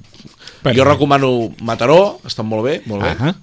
any. 0.64 0.76
Jo 0.76 0.84
recomano 0.84 1.54
Mataró, 1.62 2.20
estan 2.28 2.48
molt 2.50 2.66
bé, 2.66 2.82
molt 2.90 3.04
bé. 3.06 3.14
Ahà. 3.16 3.36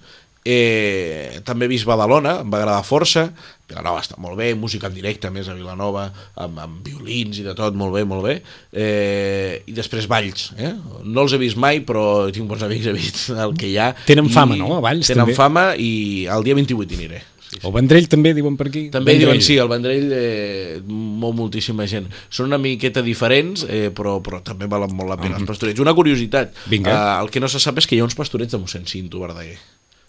Eh, 0.44 1.40
també 1.44 1.64
he 1.64 1.70
vist 1.70 1.86
Badalona, 1.88 2.40
em 2.42 2.50
va 2.52 2.58
agradar 2.60 2.82
força. 2.84 3.30
Vilanova 3.64 4.02
està 4.02 4.18
molt 4.20 4.36
bé, 4.36 4.50
música 4.60 4.90
en 4.90 4.94
directe, 4.98 5.30
més 5.32 5.48
a 5.48 5.54
Vilanova, 5.56 6.10
amb, 6.36 6.58
amb 6.60 6.84
violins 6.84 7.38
i 7.40 7.44
de 7.46 7.54
tot, 7.56 7.72
molt 7.80 7.94
bé, 7.96 8.02
molt 8.04 8.26
bé. 8.26 8.34
Eh, 8.76 9.62
I 9.64 9.72
després 9.72 10.04
Valls, 10.10 10.50
eh? 10.58 10.74
No 11.04 11.24
els 11.24 11.32
he 11.32 11.40
vist 11.40 11.56
mai, 11.56 11.80
però 11.80 12.28
tinc 12.34 12.50
bons 12.50 12.62
amics, 12.66 12.90
he 12.90 12.92
vist 12.92 13.30
el 13.32 13.54
que 13.56 13.70
hi 13.70 13.78
ha. 13.80 13.94
Tenen 14.04 14.28
I 14.28 14.34
fama, 14.36 14.58
no, 14.60 14.74
a 14.76 14.82
Valls, 14.84 15.08
Tenen 15.08 15.24
també? 15.24 15.38
fama 15.38 15.70
i 15.80 16.26
el 16.28 16.44
dia 16.44 16.58
28 16.60 16.92
hi 16.92 17.00
aniré. 17.00 17.22
Sí. 17.54 17.60
El 17.62 17.72
Vendrell 17.74 18.08
també 18.10 18.32
diuen 18.34 18.56
per 18.58 18.66
aquí? 18.68 18.88
També 18.90 19.12
Vendrell. 19.12 19.30
diuen 19.30 19.44
sí, 19.46 19.56
el 19.62 19.68
Vendrell 19.70 20.10
eh, 20.12 20.80
mou 20.88 21.32
moltíssima 21.36 21.86
gent. 21.90 22.08
Són 22.28 22.50
una 22.50 22.58
miqueta 22.58 23.02
diferents, 23.06 23.62
eh, 23.68 23.90
però, 23.94 24.16
però 24.24 24.40
també 24.42 24.66
valen 24.70 24.94
molt 24.96 25.12
la 25.12 25.18
pena 25.20 25.38
els 25.38 25.46
pastorets. 25.48 25.80
Una 25.80 25.94
curiositat, 25.94 26.54
Vinga. 26.70 26.90
eh, 26.90 27.22
el 27.22 27.30
que 27.30 27.42
no 27.42 27.48
se 27.48 27.62
sap 27.62 27.78
és 27.78 27.86
que 27.86 27.96
hi 27.96 28.02
ha 28.02 28.08
uns 28.08 28.18
pastorets 28.18 28.56
de 28.56 28.60
mossèn 28.60 28.88
Cinto 28.90 29.22
Verdaguer. 29.22 29.56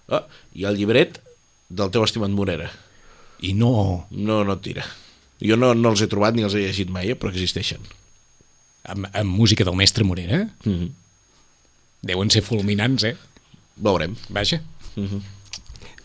Ah, 0.10 0.26
I 0.58 0.66
el 0.70 0.78
llibret 0.80 1.22
del 1.70 1.94
teu 1.94 2.06
estimat 2.06 2.34
Morera. 2.34 2.72
I 3.46 3.54
no... 3.54 4.08
No, 4.12 4.44
no 4.44 4.58
tira. 4.60 4.86
Jo 5.44 5.58
no, 5.60 5.74
no 5.76 5.92
els 5.92 6.02
he 6.02 6.10
trobat 6.10 6.36
ni 6.36 6.46
els 6.48 6.56
he 6.56 6.64
llegit 6.66 6.90
mai, 6.90 7.12
eh, 7.14 7.20
però 7.20 7.34
existeixen. 7.34 7.84
Amb, 8.90 9.10
amb 9.14 9.38
música 9.38 9.66
del 9.68 9.78
mestre 9.78 10.04
Morera? 10.04 10.46
Mm 10.64 10.74
-hmm. 10.74 10.92
Deuen 12.02 12.30
ser 12.30 12.42
fulminants, 12.42 13.04
eh? 13.04 13.16
Veurem. 13.76 14.16
Vaja. 14.30 14.62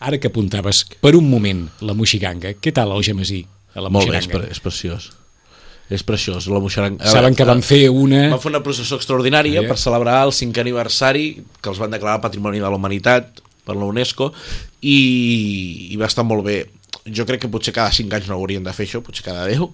Ara 0.01 0.17
que 0.17 0.31
apuntaves 0.31 0.83
per 1.01 1.13
un 1.15 1.27
moment 1.29 1.67
la 1.85 1.93
moixiganga, 1.97 2.55
què 2.57 2.73
tal 2.73 2.91
el 2.95 3.03
Gemasí? 3.05 3.43
A 3.75 3.83
la 3.85 3.89
Molt 3.93 4.09
bé, 4.09 4.17
és, 4.17 4.25
moixiganga? 4.27 4.47
pre 4.47 4.55
és 4.55 4.59
preciós. 4.63 5.09
És 5.91 6.03
preciós. 6.07 6.45
La 6.47 6.59
Moixaranga... 6.63 7.03
Saben 7.11 7.35
que 7.35 7.43
van 7.43 7.59
fer 7.67 7.89
una... 7.91 8.29
Van 8.31 8.39
fer 8.39 8.49
una 8.53 8.61
processó 8.63 8.95
extraordinària 8.95 9.59
Sí. 9.59 9.67
per 9.67 9.75
celebrar 9.77 10.21
el 10.23 10.31
cinquè 10.31 10.61
aniversari 10.63 11.25
que 11.59 11.69
els 11.69 11.81
van 11.83 11.91
declarar 11.91 12.21
Patrimoni 12.23 12.61
de 12.63 12.69
la 12.69 12.77
Humanitat 12.79 13.41
per 13.67 13.75
la 13.75 13.85
UNESCO 13.89 14.29
i, 14.81 15.89
i 15.91 15.99
va 15.99 16.07
estar 16.07 16.23
molt 16.23 16.45
bé. 16.47 16.61
Jo 17.11 17.25
crec 17.27 17.43
que 17.43 17.49
potser 17.51 17.73
cada 17.75 17.91
5 17.91 18.15
anys 18.17 18.29
no 18.31 18.37
haurien 18.39 18.63
de 18.63 18.71
fer 18.73 18.87
això, 18.87 19.01
potser 19.03 19.25
cada 19.27 19.43
10. 19.49 19.67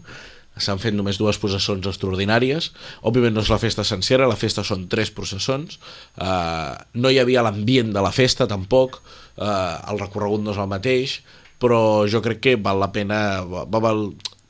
S'han 0.63 0.81
fet 0.81 0.95
només 0.97 1.19
dues 1.19 1.39
processons 1.41 1.87
extraordinàries. 1.89 2.71
Òbviament 3.07 3.35
no 3.37 3.43
és 3.45 3.51
la 3.51 3.59
festa 3.61 3.85
sencera, 3.87 4.29
la 4.29 4.39
festa 4.39 4.65
són 4.67 4.87
tres 4.91 5.11
processons. 5.15 5.79
Uh, 6.15 6.75
no 6.97 7.11
hi 7.11 7.19
havia 7.21 7.45
l'ambient 7.45 7.93
de 7.95 8.03
la 8.03 8.13
festa 8.15 8.47
tampoc, 8.49 9.01
uh, 9.37 9.77
el 9.91 10.01
recorregut 10.01 10.43
no 10.43 10.55
és 10.55 10.61
el 10.61 10.71
mateix, 10.71 11.19
però 11.61 11.81
jo 12.09 12.21
crec 12.25 12.41
que 12.43 12.57
val 12.61 12.81
la 12.81 12.91
pena, 12.93 13.41
va, 13.47 13.65
va, 13.65 13.81
val, 13.81 14.03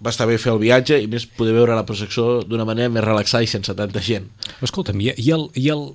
va 0.04 0.14
estar 0.14 0.28
bé 0.30 0.38
fer 0.42 0.54
el 0.54 0.62
viatge 0.62 1.00
i 1.02 1.08
més 1.12 1.26
poder 1.38 1.56
veure 1.56 1.78
la 1.78 1.86
processó 1.88 2.44
d'una 2.44 2.68
manera 2.68 2.92
més 2.92 3.06
relaxada 3.06 3.46
i 3.46 3.52
sense 3.52 3.74
tanta 3.78 4.04
gent. 4.04 4.28
Escolta'm, 4.66 5.00
i, 5.02 5.14
i, 5.16 5.32
el, 5.36 5.48
i 5.58 5.70
el, 5.74 5.90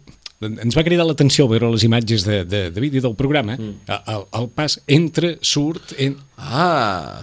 ens 0.48 0.76
va 0.76 0.84
cridar 0.86 1.06
l'atenció 1.06 1.46
veure 1.50 1.70
les 1.72 1.84
imatges 1.86 2.26
de, 2.26 2.42
de, 2.48 2.64
de 2.74 2.82
vídeo 2.82 3.04
del 3.04 3.14
programa, 3.18 3.58
mm. 3.58 3.86
el, 4.16 4.26
el 4.40 4.50
pas 4.56 4.80
entre, 4.90 5.36
surt... 5.42 5.94
En... 6.02 6.18
Ah, 6.38 7.22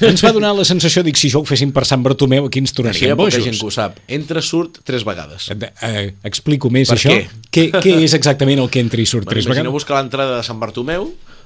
Ens 0.00 0.22
va 0.24 0.32
donar 0.32 0.54
la 0.56 0.64
sensació, 0.64 1.02
dic, 1.06 1.16
si 1.16 1.28
això 1.30 1.40
ho 1.42 1.44
fessin 1.48 1.72
per 1.72 1.84
Sant 1.88 2.02
Bartomeu, 2.02 2.46
aquí 2.46 2.58
ens 2.62 2.70
això 2.72 2.80
hi 2.80 2.82
tornaríem 2.82 3.12
ha 3.12 3.16
poca 3.16 3.30
bojos. 3.36 3.44
gent 3.44 3.58
que 3.60 3.66
ho 3.66 3.70
sap. 3.70 3.98
Entra, 4.08 4.42
surt 4.42 4.80
tres 4.84 5.04
vegades. 5.04 5.50
Eh, 5.50 5.70
eh, 5.82 6.14
explico 6.24 6.70
més 6.70 6.88
Per 6.88 6.98
això. 6.98 7.10
què? 7.10 7.28
què? 7.50 7.70
Què 7.80 7.94
és 8.04 8.14
exactament 8.14 8.58
el 8.60 8.68
que 8.70 8.80
entra 8.80 9.00
i 9.00 9.06
surt 9.06 9.24
Bueno, 9.24 9.34
tres 9.36 9.46
vegades? 9.46 9.72
buscar 9.72 9.96
l'entrada 10.02 10.36
de 10.36 10.42
Sant 10.46 10.58
Bartomeu, 10.60 11.04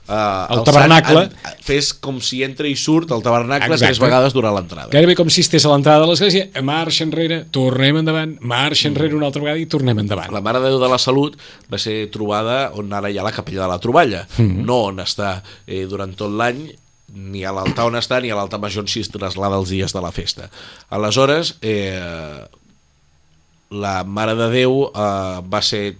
uh, 0.09 0.55
El 0.57 0.65
tabernacle. 0.65 1.29
fes 1.63 1.93
com 1.95 2.21
si 2.21 2.43
entra 2.43 2.67
i 2.69 2.75
surt 2.77 3.11
el 3.13 3.23
tabernacle 3.23 3.67
Exacte. 3.75 3.87
tres 3.87 3.99
vegades 4.01 4.33
durant 4.33 4.55
l'entrada. 4.57 4.89
Gairebé 4.91 5.15
com 5.17 5.29
si 5.31 5.41
estés 5.43 5.65
a 5.67 5.69
l'entrada 5.71 6.01
de 6.05 6.09
l'església, 6.11 6.49
marxa 6.63 7.05
enrere, 7.05 7.45
tornem 7.51 7.97
endavant, 8.03 8.37
marxa 8.41 8.89
enrere 8.89 9.15
una 9.15 9.27
altra 9.27 9.43
vegada 9.43 9.59
i 9.61 9.67
tornem 9.67 9.99
endavant. 9.99 10.33
La 10.33 10.41
Mare 10.41 10.59
de 10.61 10.69
Déu 10.73 10.81
de 10.81 10.89
la 10.89 10.99
Salut 10.99 11.37
va 11.71 11.79
ser 11.79 12.09
trobada 12.11 12.73
on 12.75 12.93
ara 12.93 13.11
hi 13.11 13.19
ha 13.19 13.23
la 13.23 13.33
capella 13.33 13.63
de 13.63 13.69
la 13.69 13.79
Troballa, 13.79 14.27
Mhm. 14.39 14.65
no 14.67 14.85
on 14.91 14.97
està 14.99 15.43
eh, 15.67 15.87
durant 15.87 16.15
tot 16.17 16.31
l'any, 16.33 16.71
ni 17.15 17.45
a 17.45 17.53
l'altar 17.55 17.89
on 17.91 17.99
està, 17.99 18.21
ni 18.23 18.31
a 18.31 18.39
l'altar 18.39 18.61
major 18.63 18.85
on 18.85 18.91
s'hi 18.91 19.05
traslada 19.13 19.59
els 19.59 19.73
dies 19.73 19.95
de 19.95 20.03
la 20.03 20.13
festa. 20.15 20.51
Aleshores, 20.91 21.57
eh, 21.63 22.47
la 23.71 23.97
Mare 24.05 24.37
de 24.39 24.51
Déu 24.53 24.85
eh, 24.89 25.41
va 25.47 25.63
ser 25.63 25.97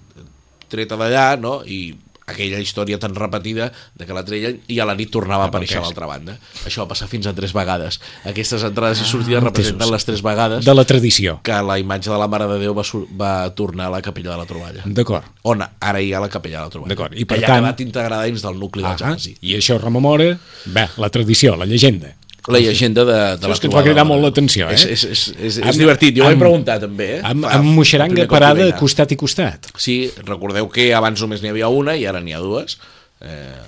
treta 0.71 0.99
d'allà, 1.01 1.35
no?, 1.41 1.61
i 1.67 1.97
aquella 2.31 2.59
història 2.63 2.99
tan 2.99 3.15
repetida 3.15 3.71
de 3.95 4.07
que 4.07 4.13
la 4.17 4.25
treien 4.25 4.61
i 4.69 4.79
a 4.81 4.87
la 4.89 4.95
nit 4.95 5.11
tornava 5.11 5.45
a 5.45 5.51
aparèixer 5.51 5.79
a 5.79 5.83
l'altra 5.85 6.07
banda. 6.07 6.39
Això 6.65 6.83
va 6.85 6.89
passar 6.95 7.09
fins 7.09 7.27
a 7.27 7.35
tres 7.35 7.53
vegades. 7.53 8.01
Aquestes 8.25 8.63
entrades 8.65 9.01
i 9.03 9.05
sortides 9.05 9.43
representen 9.43 9.81
entesos. 9.83 9.93
les 9.93 10.05
tres 10.09 10.23
vegades 10.23 10.65
De 10.65 10.75
la 10.75 10.85
tradició. 10.85 11.41
que 11.43 11.53
la 11.63 11.79
imatge 11.79 12.11
de 12.11 12.19
la 12.19 12.29
Mare 12.29 12.47
de 12.47 12.59
Déu 12.59 12.75
va, 12.75 12.83
va 13.17 13.33
tornar 13.55 13.87
a 13.87 13.91
la 13.91 14.03
capella 14.03 14.31
de 14.33 14.37
la 14.39 14.47
Troballa 14.47 14.83
D'acord. 14.87 15.25
on 15.43 15.63
ara 15.81 16.01
hi 16.01 16.13
ha 16.15 16.21
la 16.21 16.29
capella 16.29 16.59
de 16.59 16.65
la 16.65 16.71
Troballa 16.71 16.95
D'acord, 16.95 17.15
i 17.19 17.25
per 17.25 17.39
que 17.39 17.43
ja 17.43 17.47
tant- 17.49 17.59
ha 17.65 17.69
quedat 17.75 17.81
integrada 17.81 18.23
dins 18.25 18.43
del 18.43 18.59
nucli 18.59 18.83
del 18.83 18.93
Ah, 18.93 18.97
Jamesí 18.99 19.37
I 19.41 19.57
això 19.57 19.79
rememora, 19.81 20.39
bé, 20.67 20.89
la 20.97 21.09
tradició, 21.11 21.57
la 21.57 21.67
llegenda. 21.67 22.17
La 22.49 22.59
llegenda 22.59 23.05
de, 23.05 23.13
de 23.13 23.37
Això 23.37 23.49
la 23.49 23.55
és 23.55 23.61
que 23.61 23.67
ens 23.69 23.75
va 23.77 23.83
cridar 23.85 24.05
de 24.05 24.09
molt 24.09 24.23
la- 24.23 24.29
l'atenció, 24.31 24.69
eh? 24.71 24.75
és, 24.75 24.85
és, 24.87 25.05
és, 25.05 25.23
és, 25.37 25.57
és 25.59 25.65
Amb- 25.67 25.79
divertit, 25.79 26.17
jo 26.17 26.25
ho 26.25 26.31
he 26.31 26.37
preguntat 26.41 26.81
també 26.81 27.09
eh? 27.19 27.21
Amb, 27.23 27.45
amb 27.45 27.65
moixeranga 27.77 28.27
parada 28.31 28.65
vinc. 28.65 28.79
costat 28.81 29.13
i 29.13 29.17
costat. 29.17 29.69
Sí, 29.77 30.11
recordeu 30.25 30.69
que 30.73 30.95
abans 30.95 31.21
només 31.21 31.43
n'hi 31.43 31.51
havia 31.53 31.69
una 31.69 31.97
i 31.97 32.07
ara 32.07 32.21
n'hi 32.25 32.33
ha 32.33 32.41
dues 32.41 32.79
eh, 33.21 33.61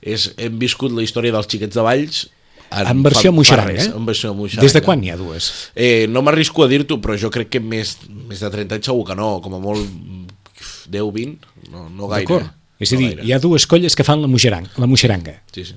és, 0.00 0.30
hem 0.38 0.58
viscut 0.58 0.92
la 0.94 1.02
història 1.02 1.32
dels 1.34 1.48
xiquets 1.50 1.74
de 1.74 1.82
Valls 1.82 2.28
En 2.70 3.02
versió 3.02 3.32
fa- 3.32 3.34
fa 3.34 3.34
moixeranga, 3.34 3.72
res, 3.72 3.86
eh? 3.88 3.96
En 3.98 4.04
versió 4.06 4.30
moixeranga. 4.32 4.62
Des 4.62 4.72
de 4.76 4.80
quan 4.86 5.00
n'hi 5.02 5.10
ha 5.10 5.16
dues? 5.18 5.48
Eh, 5.74 6.06
no 6.08 6.22
m'arrisco 6.22 6.62
a 6.62 6.68
dir-t'ho, 6.70 7.00
però 7.02 7.16
jo 7.18 7.26
crec 7.34 7.48
que 7.50 7.58
més, 7.58 7.96
més 8.28 8.38
de 8.38 8.46
30 8.48 8.76
anys 8.78 8.86
segur 8.86 9.02
que 9.08 9.16
no, 9.18 9.40
com 9.42 9.56
a 9.56 9.58
molt 9.58 9.82
10, 10.88 11.02
20, 11.12 11.38
no, 11.72 11.88
no 11.90 12.06
gaire. 12.06 12.28
D'acord. 12.28 12.46
És 12.78 12.92
a 12.92 12.94
no 12.94 13.00
dir, 13.02 13.08
gaire. 13.16 13.26
hi 13.26 13.32
ha 13.34 13.40
dues 13.42 13.66
colles 13.66 13.96
que 13.98 14.04
fan 14.06 14.22
la 14.22 14.30
moixeranga. 14.30 14.70
La 14.78 14.86
moixeranga. 14.86 15.34
Sí, 15.52 15.64
sí. 15.66 15.74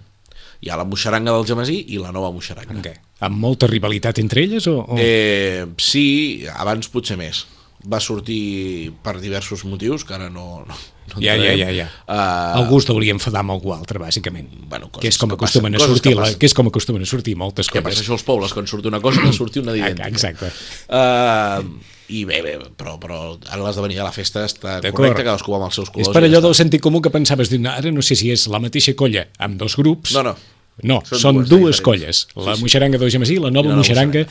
Hi 0.63 0.70
ha 0.72 0.77
la 0.79 0.86
moixeranga 0.88 1.34
del 1.36 1.43
Gemasí 1.50 1.82
i 1.91 2.00
la 2.00 2.13
nova 2.15 2.29
moixeranga. 2.32 2.72
Amb 2.72 2.86
què? 2.86 2.93
Amb 3.27 3.36
molta 3.43 3.67
rivalitat 3.67 4.22
entre 4.24 4.46
elles 4.46 4.67
o...? 4.72 4.77
o... 4.96 5.00
Eh, 5.01 5.65
sí, 5.82 6.46
abans 6.55 6.88
potser 6.93 7.17
més. 7.20 7.43
Va 7.84 8.00
sortir 8.00 8.93
per 9.03 9.17
diversos 9.20 9.65
motius, 9.67 10.05
que 10.08 10.15
ara 10.15 10.29
no... 10.32 10.63
no, 10.63 10.77
no 11.12 11.20
ja, 11.20 11.36
ja, 11.36 11.51
ja, 11.60 11.67
ja. 11.75 11.89
Eh, 12.08 12.60
Algú 12.62 12.79
es 12.79 12.88
deuria 12.88 13.12
enfadar 13.12 13.41
amb 13.43 13.58
algú 13.58 13.74
altre, 13.75 14.00
bàsicament. 14.00 14.48
Bueno, 14.72 14.88
coses 14.88 15.03
que 15.03 15.12
és 15.12 15.20
com 15.20 15.34
que 15.34 15.36
acostumen 15.36 15.75
passen, 15.75 15.84
a 15.84 15.84
coses 15.84 16.00
sortir, 16.00 16.13
que 16.15 16.22
la, 16.22 16.29
que 16.39 16.48
és 16.48 16.55
com 16.55 16.72
acostumen 16.72 17.03
a 17.03 17.10
sortir 17.12 17.36
moltes 17.36 17.67
Què 17.67 17.82
passa 17.84 17.98
coses. 17.98 18.05
això 18.05 18.15
als 18.15 18.24
pobles? 18.29 18.55
Quan 18.55 18.72
surt 18.72 18.88
una 18.88 19.03
cosa, 19.03 19.20
que 19.25 19.34
surt 19.36 19.60
una 19.60 19.75
d'idèntica. 19.75 20.08
Exacte. 20.08 20.53
Uh, 20.88 21.91
I 22.13 22.24
bé, 22.29 22.39
bé, 22.46 22.55
però, 22.79 22.96
però 23.03 23.20
ara 23.50 23.62
l'esdevenir 23.65 24.00
de 24.00 24.08
la 24.08 24.15
festa 24.15 24.48
està 24.48 24.79
correcte, 24.88 25.24
cadascú 25.27 25.51
va 25.51 25.60
amb 25.60 25.67
els 25.67 25.82
seus 25.82 25.91
colors. 25.91 26.08
És 26.08 26.15
per 26.15 26.24
ja 26.24 26.32
allò 26.32 26.39
està. 26.39 26.48
del 26.48 26.58
sentit 26.63 26.84
comú 26.88 27.03
que 27.03 27.12
pensaves, 27.12 27.51
dir, 27.51 27.60
ara 27.67 27.91
no 27.91 28.03
sé 28.05 28.15
si 28.20 28.32
és 28.32 28.48
la 28.51 28.63
mateixa 28.63 28.96
colla 28.96 29.27
amb 29.43 29.60
dos 29.60 29.75
grups... 29.79 30.15
No, 30.15 30.24
no. 30.32 30.38
No, 30.82 31.03
Són 31.06 31.20
són, 31.22 31.36
dues 31.44 31.50
dues, 31.50 31.82
colles. 31.86 32.24
La 32.36 32.56
Sí, 32.56 32.58
sí. 32.58 32.63
moixeranga 32.65 32.98
i 33.30 33.38
la 33.38 33.51
nova 33.53 33.68
I 33.68 33.70
la 33.70 33.75
moixeranga 33.77 34.24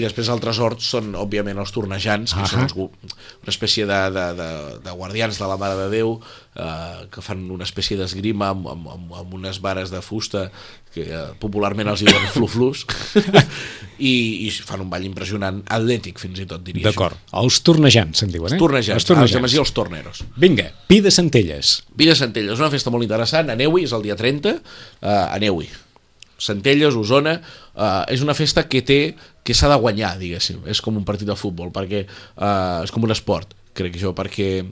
I 0.00 0.02
després 0.02 0.28
altres 0.28 0.58
horts 0.58 0.88
són, 0.90 1.12
òbviament, 1.14 1.56
els 1.62 1.70
tornejants, 1.70 2.34
que 2.34 2.40
Ahà. 2.42 2.48
són 2.50 2.64
els, 2.66 2.74
gu- 2.74 2.90
una 2.98 3.52
espècie 3.54 3.86
de, 3.86 4.00
de, 4.10 4.24
de, 4.40 4.48
de 4.82 4.90
guardians 4.98 5.38
de 5.38 5.46
la 5.46 5.56
Mare 5.56 5.76
de 5.84 5.88
Déu, 5.94 6.16
eh, 6.58 7.06
que 7.12 7.22
fan 7.24 7.46
una 7.54 7.66
espècie 7.66 7.96
d'esgrima 7.98 8.50
amb, 8.52 8.68
amb, 8.72 8.90
amb, 9.22 9.34
unes 9.38 9.60
vares 9.64 9.92
de 9.94 10.02
fusta 10.04 10.48
que 10.94 11.06
eh, 11.06 11.24
popularment 11.40 11.90
els 11.92 12.02
diuen 12.04 12.28
fluflus, 12.34 12.84
i, 13.98 14.12
i 14.46 14.50
fan 14.52 14.84
un 14.84 14.90
ball 14.92 15.06
impressionant, 15.06 15.60
atlètic 15.74 16.20
fins 16.22 16.42
i 16.42 16.46
tot, 16.48 16.62
diria 16.66 16.88
D'acord. 16.88 17.18
Els 17.40 17.60
tornejants, 17.66 18.22
se'n 18.22 18.32
diuen, 18.34 18.52
eh? 18.52 18.56
Els 18.56 18.64
tornejants, 18.64 19.02
Els 19.02 19.08
tornejants. 19.10 19.50
els 19.50 19.58
els 19.64 19.74
torneros. 19.76 20.22
Vinga, 20.38 20.70
Pi 20.90 21.00
de 21.04 21.12
Centelles. 21.14 21.78
Vila 21.98 22.16
Centelles, 22.18 22.56
és 22.56 22.64
una 22.64 22.72
festa 22.74 22.94
molt 22.94 23.06
interessant, 23.06 23.52
aneu-hi, 23.54 23.84
és 23.88 23.94
el 23.96 24.06
dia 24.06 24.16
30, 24.18 24.56
uh, 24.58 25.12
aneu-hi. 25.36 25.68
Centelles, 26.38 26.94
Osona, 26.94 27.34
uh, 27.74 28.04
és 28.14 28.22
una 28.22 28.36
festa 28.38 28.68
que 28.70 28.84
té 28.86 29.00
que 29.42 29.56
s'ha 29.56 29.70
de 29.72 29.78
guanyar, 29.80 30.12
diguéssim, 30.20 30.60
és 30.70 30.80
com 30.84 30.98
un 31.00 31.06
partit 31.08 31.26
de 31.28 31.36
futbol, 31.38 31.72
perquè 31.74 32.04
uh, 32.04 32.84
és 32.84 32.92
com 32.94 33.06
un 33.06 33.14
esport, 33.14 33.56
crec 33.78 33.98
jo, 33.98 34.12
perquè 34.16 34.62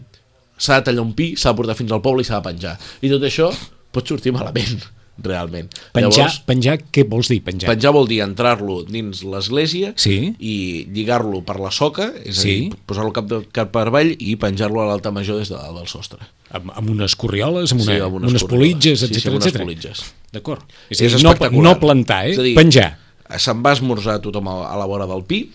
s'ha 0.58 0.80
de 0.80 0.84
tallar 0.90 1.02
un 1.04 1.14
pi, 1.16 1.34
s'ha 1.36 1.52
de 1.52 1.56
portar 1.62 1.76
fins 1.78 1.92
al 1.92 2.02
poble 2.04 2.22
i 2.22 2.28
s'ha 2.28 2.40
de 2.40 2.46
penjar. 2.50 2.76
I 3.02 3.10
tot 3.12 3.22
això 3.28 3.50
pot 3.92 4.06
sortir 4.08 4.32
malament, 4.32 4.80
realment. 5.26 5.70
Penjar, 5.96 6.26
penjar, 6.44 6.74
què 6.92 7.06
vols 7.08 7.30
dir, 7.32 7.38
penjar? 7.44 7.70
penjar 7.70 7.92
vol 7.96 8.04
dir 8.08 8.18
entrar-lo 8.24 8.82
dins 8.84 9.22
l'església 9.24 9.94
Sí. 9.96 10.34
i 10.38 10.86
lligar-lo 10.92 11.40
per 11.46 11.56
la 11.60 11.70
soca, 11.72 12.10
és 12.24 12.36
Sí. 12.36 12.50
a 12.50 12.60
dir, 12.60 12.80
posar-lo 12.84 13.12
cap, 13.16 13.24
de, 13.30 13.38
cap 13.52 13.70
per 13.72 13.86
avall 13.88 14.12
i 14.18 14.36
penjar-lo 14.36 14.82
a 14.82 14.86
l'alta 14.90 15.10
major 15.10 15.38
des 15.40 15.48
de 15.48 15.56
dalt 15.56 15.78
del 15.78 15.88
sostre. 15.88 16.20
Amb, 16.50 16.70
amb 16.74 16.90
unes 16.90 17.16
corrioles, 17.16 17.72
amb, 17.72 17.80
una, 17.82 17.94
Sí, 17.94 18.00
amb 18.00 18.14
unes 18.20 18.30
unes 18.30 18.44
politges, 18.44 19.00
Sí, 19.00 19.06
sí, 19.06 19.14
etc 19.14 19.26
amb 19.32 19.36
unes 19.40 19.46
etc. 19.48 19.62
politges. 19.64 20.04
D'acord. 20.32 20.62
És, 20.90 21.00
És 21.00 21.16
dir, 21.16 21.22
no, 21.24 21.32
no 21.62 21.78
plantar, 21.80 22.26
eh? 22.28 22.32
És 22.32 22.38
a 22.38 22.42
dir, 22.42 22.54
penjar. 22.54 22.98
Se'n 23.40 23.62
va 23.64 23.72
esmorzar 23.72 24.20
tothom 24.22 24.46
a, 24.52 24.58
a 24.70 24.76
la 24.78 24.84
vora 24.86 25.06
del 25.08 25.24
pi, 25.24 25.46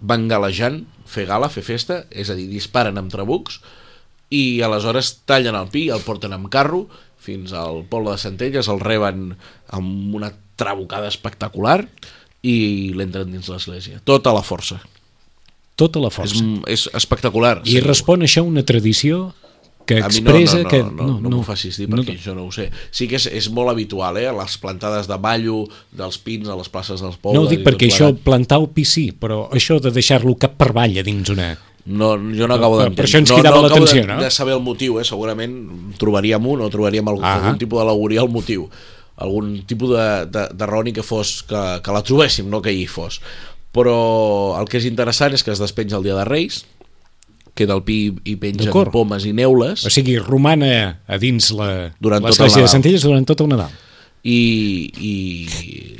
van 0.00 0.28
galejant, 0.30 0.84
fer 1.10 1.26
gala, 1.28 1.50
fer 1.52 1.62
festa, 1.66 2.04
és 2.10 2.30
a 2.30 2.36
dir, 2.38 2.46
disparen 2.48 2.96
amb 2.96 3.10
trabucs, 3.12 3.58
i 4.30 4.62
aleshores 4.62 5.20
tallen 5.26 5.58
el 5.58 5.70
pi, 5.72 5.88
el 5.90 6.02
porten 6.06 6.34
amb 6.36 6.50
carro 6.52 6.84
fins 7.20 7.52
al 7.52 7.82
poble 7.90 8.14
de 8.14 8.22
Centelles, 8.22 8.70
el 8.72 8.80
reben 8.80 9.34
amb 9.76 10.14
una 10.16 10.32
trabucada 10.60 11.10
espectacular 11.10 11.82
i 12.46 12.92
l'entren 12.96 13.28
dins 13.32 13.50
l'església. 13.52 14.00
Tota 14.08 14.32
la 14.32 14.44
força. 14.46 14.80
Tota 15.76 16.00
la 16.00 16.08
És, 16.08 16.16
força. 16.16 16.46
és 16.68 16.86
espectacular. 16.96 17.60
I 17.68 17.80
respon 17.84 18.24
això 18.24 18.44
una 18.44 18.64
tradició 18.64 19.30
que 19.88 19.98
expressa 19.98 20.60
no, 20.60 20.62
no, 20.62 20.64
no, 20.64 20.70
que... 20.70 20.80
no, 20.82 21.06
no, 21.06 21.20
no, 21.24 21.30
m'ho 21.38 21.44
facis 21.44 21.78
dir 21.80 21.88
perquè 21.90 22.14
jo 22.20 22.34
no 22.36 22.46
ho 22.46 22.52
sé. 22.54 22.68
Sí 22.94 23.08
que 23.10 23.18
és, 23.18 23.26
és 23.26 23.48
molt 23.52 23.72
habitual, 23.72 24.20
eh? 24.20 24.28
Les 24.36 24.56
plantades 24.62 25.08
de 25.10 25.16
ballo 25.20 25.64
dels 25.96 26.20
pins 26.22 26.48
a 26.48 26.56
les 26.58 26.70
places 26.70 27.02
dels 27.02 27.16
pobles. 27.16 27.38
No 27.38 27.46
ho 27.46 27.50
dic 27.50 27.64
perquè 27.66 27.88
això, 27.90 28.10
plegat. 28.10 28.22
plantar 28.28 28.60
el 28.62 28.68
pi 28.76 28.84
sí, 28.86 29.08
però 29.16 29.46
això 29.56 29.80
de 29.82 29.92
deixar-lo 29.94 30.36
cap 30.40 30.56
per 30.60 30.70
avall 30.74 31.00
a 31.00 31.06
dins 31.06 31.32
una... 31.32 31.50
No, 31.90 32.12
jo 32.36 32.46
no 32.46 32.54
acabo 32.54 32.76
d'entendre. 32.78 32.96
per 33.00 33.06
això 33.08 33.18
ens 33.18 33.30
no, 33.30 33.36
cridava 33.40 33.56
no 33.60 33.66
acabo 33.66 33.80
l'atenció, 33.82 34.02
de, 34.06 34.06
no? 34.14 34.20
de 34.22 34.30
saber 34.30 34.54
el 34.54 34.62
motiu, 34.62 35.00
eh? 35.00 35.04
segurament 35.04 35.54
trobaríem 35.98 36.46
un 36.46 36.60
o 36.62 36.68
trobaríem 36.70 37.08
algun, 37.10 37.24
Ah. 37.26 37.36
algun 37.40 37.58
tipus 37.58 37.80
d'alegoria 37.82 38.20
al 38.22 38.28
motiu 38.30 38.68
algun 39.20 39.48
tipus 39.66 39.90
de, 39.96 40.04
de, 40.32 40.42
de 40.54 40.66
roni 40.66 40.92
que 40.96 41.02
fos 41.02 41.42
que, 41.42 41.62
que 41.84 41.92
la 41.92 42.02
trobéssim, 42.06 42.46
no 42.48 42.62
que 42.62 42.72
hi 42.72 42.86
fos 42.86 43.18
però 43.74 44.56
el 44.60 44.68
que 44.70 44.78
és 44.80 44.86
interessant 44.88 45.34
és 45.34 45.42
que 45.44 45.50
es 45.52 45.58
despenja 45.60 45.96
el 45.98 46.02
dia 46.06 46.14
de 46.16 46.24
Reis 46.24 46.64
queda 47.54 47.74
el 47.74 47.82
pi 47.82 48.14
i 48.24 48.36
pengen 48.40 48.66
D'acord. 48.70 48.92
pomes 48.94 49.26
i 49.26 49.32
neules 49.36 49.84
O 49.84 49.90
sigui, 49.90 50.16
romana 50.22 51.00
a 51.06 51.18
dins 51.18 51.50
la- 51.52 51.90
Durant 52.00 52.22
tot 52.22 52.30
el 52.30 52.30
l'església 52.30 52.62
de. 52.62 52.68
Centelles 52.72 53.02
durant 53.02 53.26
tot 53.26 53.40
el 53.42 53.48
Nadal. 53.50 53.70
i, 54.22 54.90
i, 54.96 55.14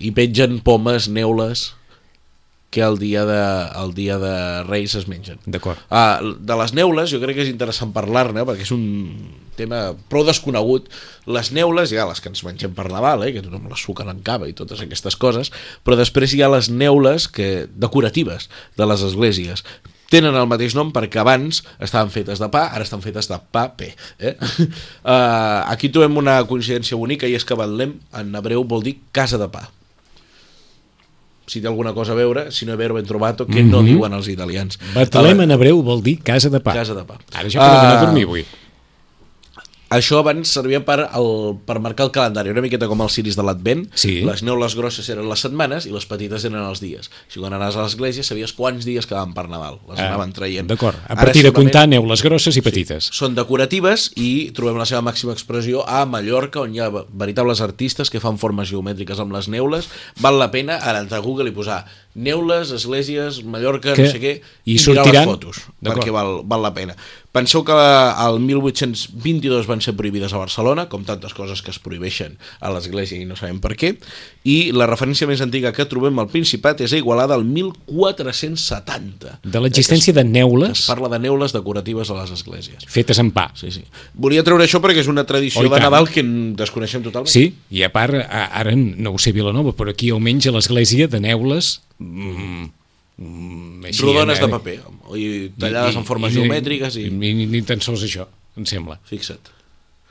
i 0.07 0.11
pengen 0.13 0.61
pomes, 0.65 1.09
neules 1.09 1.73
que 2.71 2.83
el 2.87 2.99
dia 2.99 3.25
de, 3.27 3.43
el 3.83 3.95
dia 3.95 4.17
de 4.23 4.63
Reis 4.65 4.95
es 4.95 5.09
mengen 5.11 5.43
D'acord. 5.45 5.79
Ah, 5.91 6.23
de 6.23 6.57
les 6.63 6.73
neules 6.79 7.11
jo 7.11 7.19
crec 7.23 7.41
que 7.41 7.45
és 7.45 7.53
interessant 7.53 7.91
parlar-ne 7.95 8.47
perquè 8.47 8.65
és 8.65 8.73
un 8.75 8.85
tema 9.59 9.91
prou 10.09 10.25
desconegut 10.27 10.87
les 11.27 11.51
neules 11.53 11.91
hi 11.91 11.99
ha 11.99 12.09
les 12.09 12.23
que 12.23 12.31
ens 12.31 12.45
mengem 12.47 12.75
per 12.77 12.87
Nadal 12.93 13.27
eh, 13.27 13.33
que 13.35 13.43
tothom 13.45 13.67
les 13.71 13.83
suquen 13.83 14.11
en 14.13 14.23
cava 14.27 14.49
i 14.49 14.55
totes 14.57 14.83
aquestes 14.87 15.19
coses 15.19 15.51
però 15.85 15.99
després 15.99 16.33
hi 16.33 16.45
ha 16.47 16.53
les 16.53 16.71
neules 16.71 17.27
que, 17.27 17.67
decoratives 17.75 18.49
de 18.79 18.87
les 18.87 19.03
esglésies 19.11 19.67
tenen 20.11 20.35
el 20.39 20.49
mateix 20.51 20.75
nom 20.79 20.95
perquè 20.95 21.21
abans 21.23 21.63
estaven 21.83 22.11
fetes 22.15 22.43
de 22.43 22.51
pa, 22.51 22.65
ara 22.75 22.83
estan 22.83 23.03
fetes 23.03 23.29
de 23.31 23.37
paper. 23.55 23.93
Eh? 24.19 24.35
Uh, 25.07 25.63
aquí 25.73 25.91
trobem 25.95 26.19
una 26.19 26.41
coincidència 26.51 26.99
bonica 26.99 27.31
i 27.31 27.37
és 27.39 27.47
que 27.47 27.59
Betlem 27.59 28.01
en 28.19 28.35
hebreu 28.35 28.67
vol 28.67 28.83
dir 28.87 28.99
casa 29.15 29.39
de 29.39 29.47
pa 29.51 29.69
si 31.51 31.61
té 31.61 31.67
alguna 31.67 31.93
cosa 31.97 32.15
a 32.15 32.19
veure, 32.19 32.49
si 32.55 32.67
no 32.69 32.77
ben 32.95 33.07
trobat 33.09 33.43
que 33.43 33.63
no 33.65 33.83
Mhm. 33.83 33.87
diuen 33.91 34.13
els 34.15 34.29
italians. 34.31 34.79
Betlem 34.95 35.41
en 35.43 35.51
hebreu 35.51 35.83
vol 35.83 36.03
dir 36.03 36.21
casa 36.23 36.49
de 36.49 36.61
pa. 36.61 36.73
Casa 36.75 36.95
de 36.95 37.05
pa. 37.05 37.19
Ara 37.35 37.49
ja 37.51 37.59
podem 37.59 37.81
anar 37.81 37.97
a 37.99 38.05
dormir 38.07 38.25
avui. 38.25 38.45
Això 39.91 40.21
abans 40.23 40.47
servia 40.55 40.79
per, 40.87 41.01
el, 41.19 41.57
per 41.67 41.81
marcar 41.83 42.05
el 42.07 42.13
calendari, 42.15 42.53
una 42.55 42.63
miqueta 42.63 42.87
com 42.87 43.01
els 43.03 43.17
ciris 43.19 43.35
de 43.35 43.43
l'Advent. 43.43 43.89
Sí. 43.99 44.21
Les 44.23 44.45
neules 44.47 44.77
grosses 44.79 45.09
eren 45.11 45.27
les 45.27 45.43
setmanes 45.43 45.89
i 45.89 45.91
les 45.91 46.07
petites 46.07 46.45
eren 46.47 46.61
els 46.63 46.79
dies. 46.79 47.09
Si 47.27 47.41
quan 47.43 47.57
anaves 47.57 47.75
a 47.75 47.83
l'església 47.83 48.23
sabies 48.23 48.53
quants 48.55 48.87
dies 48.87 49.09
quedaven 49.11 49.35
per 49.35 49.49
Nadal. 49.51 49.81
Les 49.91 49.99
Ah, 49.99 50.13
anaven 50.13 50.31
traient. 50.37 50.69
D'acord. 50.71 50.95
A 51.09 51.17
Ara 51.17 51.25
partir 51.25 51.43
de 51.43 51.49
simplement 51.49 51.73
comptar 51.73 51.89
neules 51.91 52.23
grosses 52.23 52.57
i 52.57 52.63
petites. 52.63 53.11
Són 53.13 53.35
decoratives 53.35 54.13
i 54.15 54.53
trobem 54.55 54.79
la 54.79 54.87
seva 54.87 55.03
màxima 55.03 55.33
expressió 55.35 55.83
a 55.89 56.05
Mallorca, 56.07 56.61
on 56.63 56.73
hi 56.75 56.79
ha 56.79 56.89
veritables 57.11 57.61
artistes 57.61 58.11
que 58.15 58.21
fan 58.23 58.39
formes 58.39 58.71
geomètriques 58.71 59.19
amb 59.19 59.33
les 59.35 59.49
neules. 59.51 59.89
Val 60.21 60.39
la 60.39 60.53
pena 60.55 60.79
ara 60.79 61.01
entrar 61.03 61.19
a 61.19 61.27
Google 61.27 61.51
i 61.51 61.57
posar 61.57 61.83
neules, 62.15 62.71
esglésies, 62.75 63.43
Mallorca, 63.45 63.95
Que- 63.95 64.03
no 64.07 64.11
sé 64.11 64.21
què, 64.23 64.41
i 64.67 64.75
mirar 64.79 64.85
sortiran- 65.05 65.15
les 65.15 65.25
fotos, 65.35 65.57
perquè 65.83 66.11
val, 66.15 66.43
val 66.45 66.63
la 66.63 66.75
pena. 66.75 66.97
Penseu 67.31 67.63
que 67.63 67.75
el 68.27 68.41
1822 68.43 69.69
van 69.71 69.79
ser 69.85 69.93
prohibides 69.95 70.33
a 70.35 70.41
Barcelona, 70.41 70.89
com 70.91 71.05
tantes 71.07 71.31
coses 71.37 71.61
que 71.63 71.71
es 71.71 71.79
prohibeixen 71.79 72.35
a 72.59 72.73
l'església 72.75 73.21
i 73.21 73.27
no 73.29 73.37
sabem 73.39 73.61
per 73.63 73.77
què, 73.79 73.93
i 74.43 74.73
la 74.75 74.89
referència 74.91 75.29
més 75.31 75.39
antiga 75.45 75.71
que 75.77 75.87
trobem 75.87 76.19
al 76.19 76.27
Principat 76.33 76.81
és 76.83 76.91
a 76.91 76.99
Igualada 76.99 77.37
al 77.39 77.45
1470. 77.47 79.39
De 79.45 79.63
l'existència 79.63 80.13
de 80.13 80.25
Que 80.25 80.27
es 80.27 80.33
neules 80.35 80.83
parla 80.91 81.09
de 81.13 81.21
neules 81.23 81.53
decoratives 81.55 82.11
a 82.11 82.19
les 82.19 82.31
esglésies. 82.35 82.85
fetes 82.89 83.19
en 83.23 83.31
pa. 83.31 83.51
Sí, 83.55 83.71
sí. 83.71 83.85
Volia 84.15 84.43
treure 84.43 84.65
això 84.67 84.81
perquè 84.83 85.01
és 85.05 85.09
una 85.09 85.25
tradició 85.25 85.61
Oh, 85.63 85.67
i 85.67 85.71
de. 85.71 85.81
Nadal 85.81 86.09
que 86.11 86.23
desconeixem 86.59 87.03
totalment. 87.03 87.31
Sí, 87.31 87.55
i 87.71 87.83
a 87.87 87.93
part, 87.93 88.15
ara 88.15 88.75
no 88.75 89.15
ho 89.15 89.19
sé 89.19 89.33
Vilanova, 89.33 89.73
però 89.77 89.91
aquí 89.95 90.11
almenys 90.11 90.47
a 90.51 90.53
l'església 90.57 91.07
de 91.09 91.21
neules... 91.21 91.81
Mm, 91.99 92.71
així, 93.21 94.03
Rodones 94.03 94.41
de 94.41 94.49
paper, 94.49 94.77
i 95.19 95.25
tallades 95.61 95.97
en 96.01 96.07
formes 96.09 96.33
geomètriques 96.33 96.97
i... 96.97 97.09
I, 97.11 97.33
i, 97.33 97.49
ni, 97.51 97.63
tan 97.69 97.83
sols 97.85 98.05
això, 98.07 98.27
em 98.57 98.69
sembla. 98.69 98.97
Fixa't. 99.11 99.51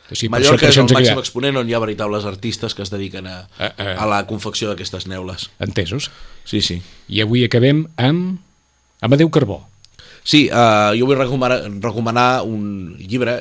Per 0.10 0.18
Mallorca 0.34 0.66
això, 0.66 0.82
és 0.86 0.90
el 0.90 0.96
màxim 0.98 1.20
exponent 1.22 1.60
on 1.62 1.70
hi 1.70 1.76
ha 1.78 1.82
veritables 1.82 2.26
artistes 2.26 2.74
que 2.74 2.82
es 2.82 2.90
dediquen 2.90 3.28
a, 3.30 3.44
Ah, 3.60 3.70
ah. 3.78 3.96
a 4.06 4.08
la 4.10 4.24
confecció 4.30 4.72
d'aquestes 4.72 5.06
neules. 5.10 5.50
Entesos. 5.62 6.10
Sí, 6.50 6.64
sí. 6.66 6.80
I 7.14 7.22
avui 7.22 7.44
acabem 7.46 7.84
amb 7.98 8.40
Amadeu 9.06 9.30
Carbó. 9.30 9.62
Sí, 10.26 10.48
uh, 10.50 10.94
jo 10.98 11.06
vull 11.10 11.18
recomanar, 11.18 11.62
recomanar 11.82 12.42
un 12.46 12.98
llibre 13.00 13.40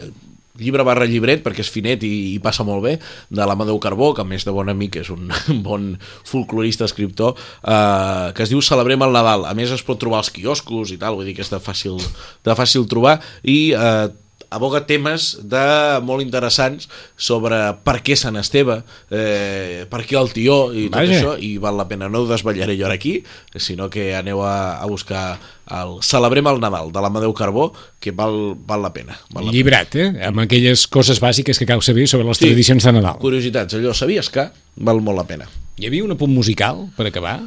llibre 0.59 0.85
barra 0.87 1.09
llibret 1.09 1.43
perquè 1.45 1.65
és 1.65 1.73
finet 1.73 2.05
i, 2.07 2.13
i 2.35 2.39
passa 2.43 2.67
molt 2.67 2.85
bé 2.85 2.95
de 3.31 3.49
l'Amadeu 3.49 3.81
Carbó, 3.83 4.13
que 4.15 4.25
a 4.25 4.29
més 4.29 4.47
de 4.47 4.55
bon 4.55 4.69
amic 4.71 5.01
és 5.03 5.11
un 5.17 5.31
bon 5.65 5.91
folclorista 6.29 6.89
escriptor 6.89 7.35
eh, 7.37 8.31
que 8.35 8.47
es 8.47 8.53
diu 8.53 8.63
Celebrem 8.65 9.03
el 9.07 9.15
Nadal. 9.15 9.49
A 9.49 9.55
més 9.59 9.73
es 9.75 9.85
pot 9.87 10.01
trobar 10.01 10.23
als 10.23 10.33
quioscos 10.35 10.95
i 10.95 11.01
tal 11.01 11.19
vull 11.19 11.29
dir 11.29 11.37
que 11.39 11.45
és 11.47 11.53
de 11.53 11.61
fàcil, 11.63 12.01
de 12.45 12.59
fàcil 12.59 12.89
trobar. 12.91 13.19
I 13.43 13.59
eh, 13.75 14.09
aboga 14.51 14.87
temes 14.89 15.39
de 15.45 15.61
molt 16.07 16.23
interessants 16.25 16.89
sobre 17.17 17.59
per 17.85 17.99
què 18.03 18.17
Sant 18.17 18.39
Esteve, 18.41 18.79
eh, 19.13 19.85
per 19.91 20.01
què 20.09 20.17
el 20.21 20.31
tió 20.33 20.73
i 20.73 20.87
tot 20.89 21.01
Vaja. 21.03 21.19
això, 21.19 21.35
i 21.39 21.59
val 21.61 21.77
la 21.77 21.87
pena, 21.91 22.09
no 22.09 22.23
ho 22.25 22.27
desvetllaré 22.31 22.77
jo 22.79 22.87
ara 22.89 22.95
aquí, 22.97 23.23
sinó 23.57 23.91
que 23.93 24.15
aneu 24.17 24.41
a, 24.43 24.79
a 24.81 24.87
buscar 24.87 25.39
el 25.69 25.99
Celebrem 26.03 26.47
el 26.49 26.61
Nadal 26.63 26.93
de 26.93 27.01
l'Amadeu 27.05 27.35
Carbó, 27.37 27.73
que 28.01 28.11
val, 28.17 28.55
val 28.67 28.81
la 28.83 28.93
pena. 28.95 29.19
Val 29.35 29.45
la 29.47 29.53
Llibrat, 29.53 29.95
eh? 30.01 30.09
Amb 30.31 30.41
aquelles 30.47 30.87
coses 30.89 31.21
bàsiques 31.21 31.59
que 31.61 31.67
cal 31.69 31.83
saber 31.85 32.07
sobre 32.09 32.25
les 32.31 32.39
Sí. 32.39 32.47
tradicions 32.47 32.83
de 32.85 32.93
Nadal. 32.93 33.13
pena. 33.19 33.21
Curiositats, 33.21 33.75
allò, 33.75 33.93
sabies 33.93 34.31
que 34.31 34.49
val 34.77 35.03
molt 35.03 35.19
la 35.19 35.27
pena. 35.29 35.49
Hi 35.79 35.87
havia 35.87 36.05
un 36.05 36.13
apunt 36.17 36.33
musical 36.33 36.87
per 36.97 37.07
acabar? 37.07 37.41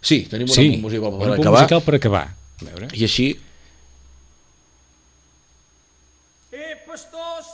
Sí, 0.00 0.22
tenim 0.30 0.46
una 0.46 0.54
sí, 0.54 0.70
sí, 0.70 0.76
musical 0.80 1.10
per 1.10 1.16
un 1.18 1.32
apunt 1.32 1.40
acabar, 1.40 1.60
musical 1.62 1.82
per 1.82 1.94
acabar. 1.96 2.24
A 2.60 2.64
veure. 2.64 2.88
i 2.94 3.02
així 3.02 3.34
Eh, 6.94 6.96
pastors! 6.96 7.46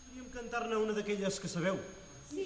Podríem 0.00 0.30
cantar-ne 0.32 0.76
una 0.80 0.96
d'aquelles 0.96 1.36
que 1.38 1.48
sabeu. 1.48 1.76
I 2.32 2.44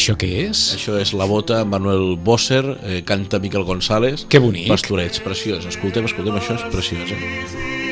això 0.00 0.16
què 0.18 0.30
és? 0.48 0.74
això 0.76 0.98
és 1.00 1.14
La 1.16 1.26
Bota, 1.30 1.64
Manuel 1.64 2.16
Bosser, 2.16 2.64
eh, 2.82 3.02
canta 3.06 3.38
Miquel 3.38 3.64
González. 3.64 4.26
Que 4.28 4.38
bonic. 4.38 4.68
Pastorets, 4.68 5.20
preciós. 5.20 5.66
Escoltem, 5.66 6.04
escoltem, 6.04 6.34
això 6.36 6.58
és 6.58 6.68
preciós. 6.72 7.10
Eh? 7.12 7.85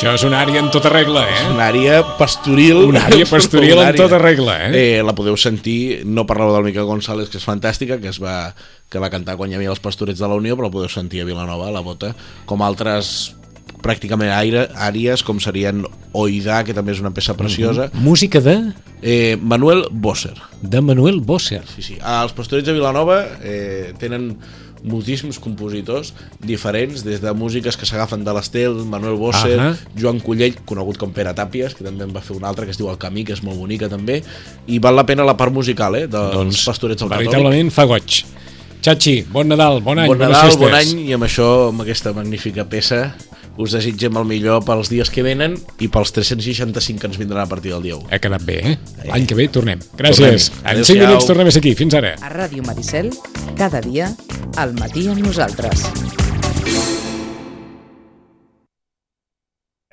Això 0.00 0.14
és 0.16 0.22
una 0.24 0.38
àrea 0.40 0.62
en 0.64 0.70
tota 0.72 0.88
regla, 0.88 1.26
eh? 1.28 1.40
Una 1.52 1.66
àrea 1.68 1.98
pastoril. 2.16 2.86
Una 2.88 3.02
àrea 3.04 3.26
pastoril 3.28 3.74
en 3.74 3.82
Una 3.82 3.92
tota 3.92 4.16
regla, 4.16 4.54
eh? 4.64 4.70
eh? 4.72 5.02
La 5.04 5.12
podeu 5.12 5.34
sentir, 5.36 6.06
no 6.08 6.24
parleu 6.24 6.54
del 6.54 6.64
Miquel 6.70 6.86
González, 6.88 7.28
que 7.28 7.36
és 7.36 7.44
fantàstica, 7.44 7.98
que 8.00 8.08
es 8.08 8.16
va, 8.16 8.54
que 8.88 9.02
va 9.02 9.10
cantar 9.12 9.34
quan 9.36 9.52
hi 9.52 9.58
havia 9.58 9.68
els 9.68 9.82
pastorets 9.84 10.22
de 10.22 10.30
la 10.30 10.38
Unió, 10.40 10.56
però 10.56 10.70
la 10.70 10.72
podeu 10.72 10.88
sentir 10.88 11.20
a 11.20 11.26
Vilanova, 11.28 11.66
a 11.68 11.74
la 11.74 11.82
bota, 11.84 12.14
com 12.48 12.64
altres 12.64 13.34
pràcticament 13.84 14.32
aire, 14.32 14.62
àrees, 14.88 15.20
com 15.20 15.36
serien 15.36 15.84
Oidà, 16.16 16.62
que 16.64 16.72
també 16.72 16.96
és 16.96 17.04
una 17.04 17.12
peça 17.12 17.36
preciosa, 17.36 17.90
Música 18.00 18.40
de, 18.40 18.56
eh, 19.02 19.36
Manuel 19.36 19.84
Bosser. 19.92 20.32
de 20.62 20.80
Manuel 20.80 21.20
Bosser. 21.20 21.60
Sí, 21.76 21.84
sí. 21.84 21.98
Els 22.00 22.32
pastorets 22.32 22.72
de 22.72 22.72
Vilanova 22.72 23.20
eh, 23.44 23.92
tenen 24.00 24.32
moltíssims 24.84 25.38
compositors 25.38 26.14
diferents, 26.40 27.02
des 27.04 27.20
de 27.20 27.32
músiques 27.32 27.76
que 27.76 27.86
s'agafen 27.86 28.24
de 28.24 28.32
l'Estel, 28.32 28.74
Manuel 28.88 29.16
Bosser, 29.20 29.58
Ahà. 29.58 29.74
Joan 29.96 30.20
Collell, 30.20 30.56
conegut 30.66 30.96
com 31.00 31.12
Pere 31.12 31.34
Tàpies, 31.36 31.74
que 31.76 31.84
també 31.84 32.04
en 32.04 32.12
va 32.14 32.20
fer 32.24 32.36
una 32.36 32.48
altra 32.48 32.64
que 32.64 32.70
es 32.74 32.78
diu 32.80 32.88
El 32.90 32.98
Camí, 32.98 33.24
que 33.24 33.32
és 33.36 33.42
molt 33.42 33.58
bonica 33.58 33.88
també, 33.88 34.22
i 34.66 34.78
val 34.78 34.96
la 34.96 35.04
pena 35.06 35.24
la 35.24 35.36
part 35.36 35.52
musical, 35.52 35.94
eh, 35.96 36.06
dels 36.06 36.32
Doncs, 36.34 36.64
pastorets 36.66 37.00
del 37.02 37.08
Catòlic. 37.10 37.28
veritablement 37.30 37.70
fa 37.70 37.84
goig. 37.84 38.22
Xachi, 38.80 39.26
bon 39.28 39.46
Nadal, 39.48 39.82
bon 39.84 39.98
any, 39.98 40.08
Bon 40.08 40.16
Nadal, 40.18 40.56
bon 40.56 40.72
any, 40.72 40.94
i 41.10 41.12
amb 41.12 41.24
això, 41.24 41.68
amb 41.68 41.82
aquesta 41.82 42.14
magnífica 42.16 42.64
peça, 42.64 43.14
us 43.60 43.74
desitgem 43.76 44.16
el 44.16 44.24
millor 44.28 44.62
pels 44.64 44.88
dies 44.92 45.10
que 45.12 45.24
venen 45.26 45.56
i 45.84 45.90
pels 45.92 46.14
365 46.16 47.00
que 47.02 47.10
ens 47.10 47.18
vindran 47.20 47.42
a 47.44 47.48
partir 47.50 47.74
del 47.74 47.84
dia 47.84 47.98
1. 47.98 48.08
Ha 48.10 48.20
quedat 48.22 48.44
bé, 48.46 48.58
eh? 48.72 48.76
L'any 49.10 49.26
que 49.28 49.36
ve 49.38 49.48
tornem. 49.52 49.82
Gràcies. 50.00 50.48
Tornem. 50.50 50.64
En 50.64 50.64
5 50.64 50.72
Adéu-siau. 50.72 51.06
minuts 51.06 51.28
tornem 51.28 51.50
a 51.52 51.54
ser 51.54 51.62
aquí. 51.64 51.74
Fins 51.78 51.94
ara. 52.00 52.14
A 52.20 52.32
Ràdio 52.32 52.64
Maricel, 52.66 53.12
cada 53.60 53.82
dia, 53.84 54.10
al 54.56 54.72
matí 54.80 55.06
amb 55.12 55.20
nosaltres. 55.24 55.84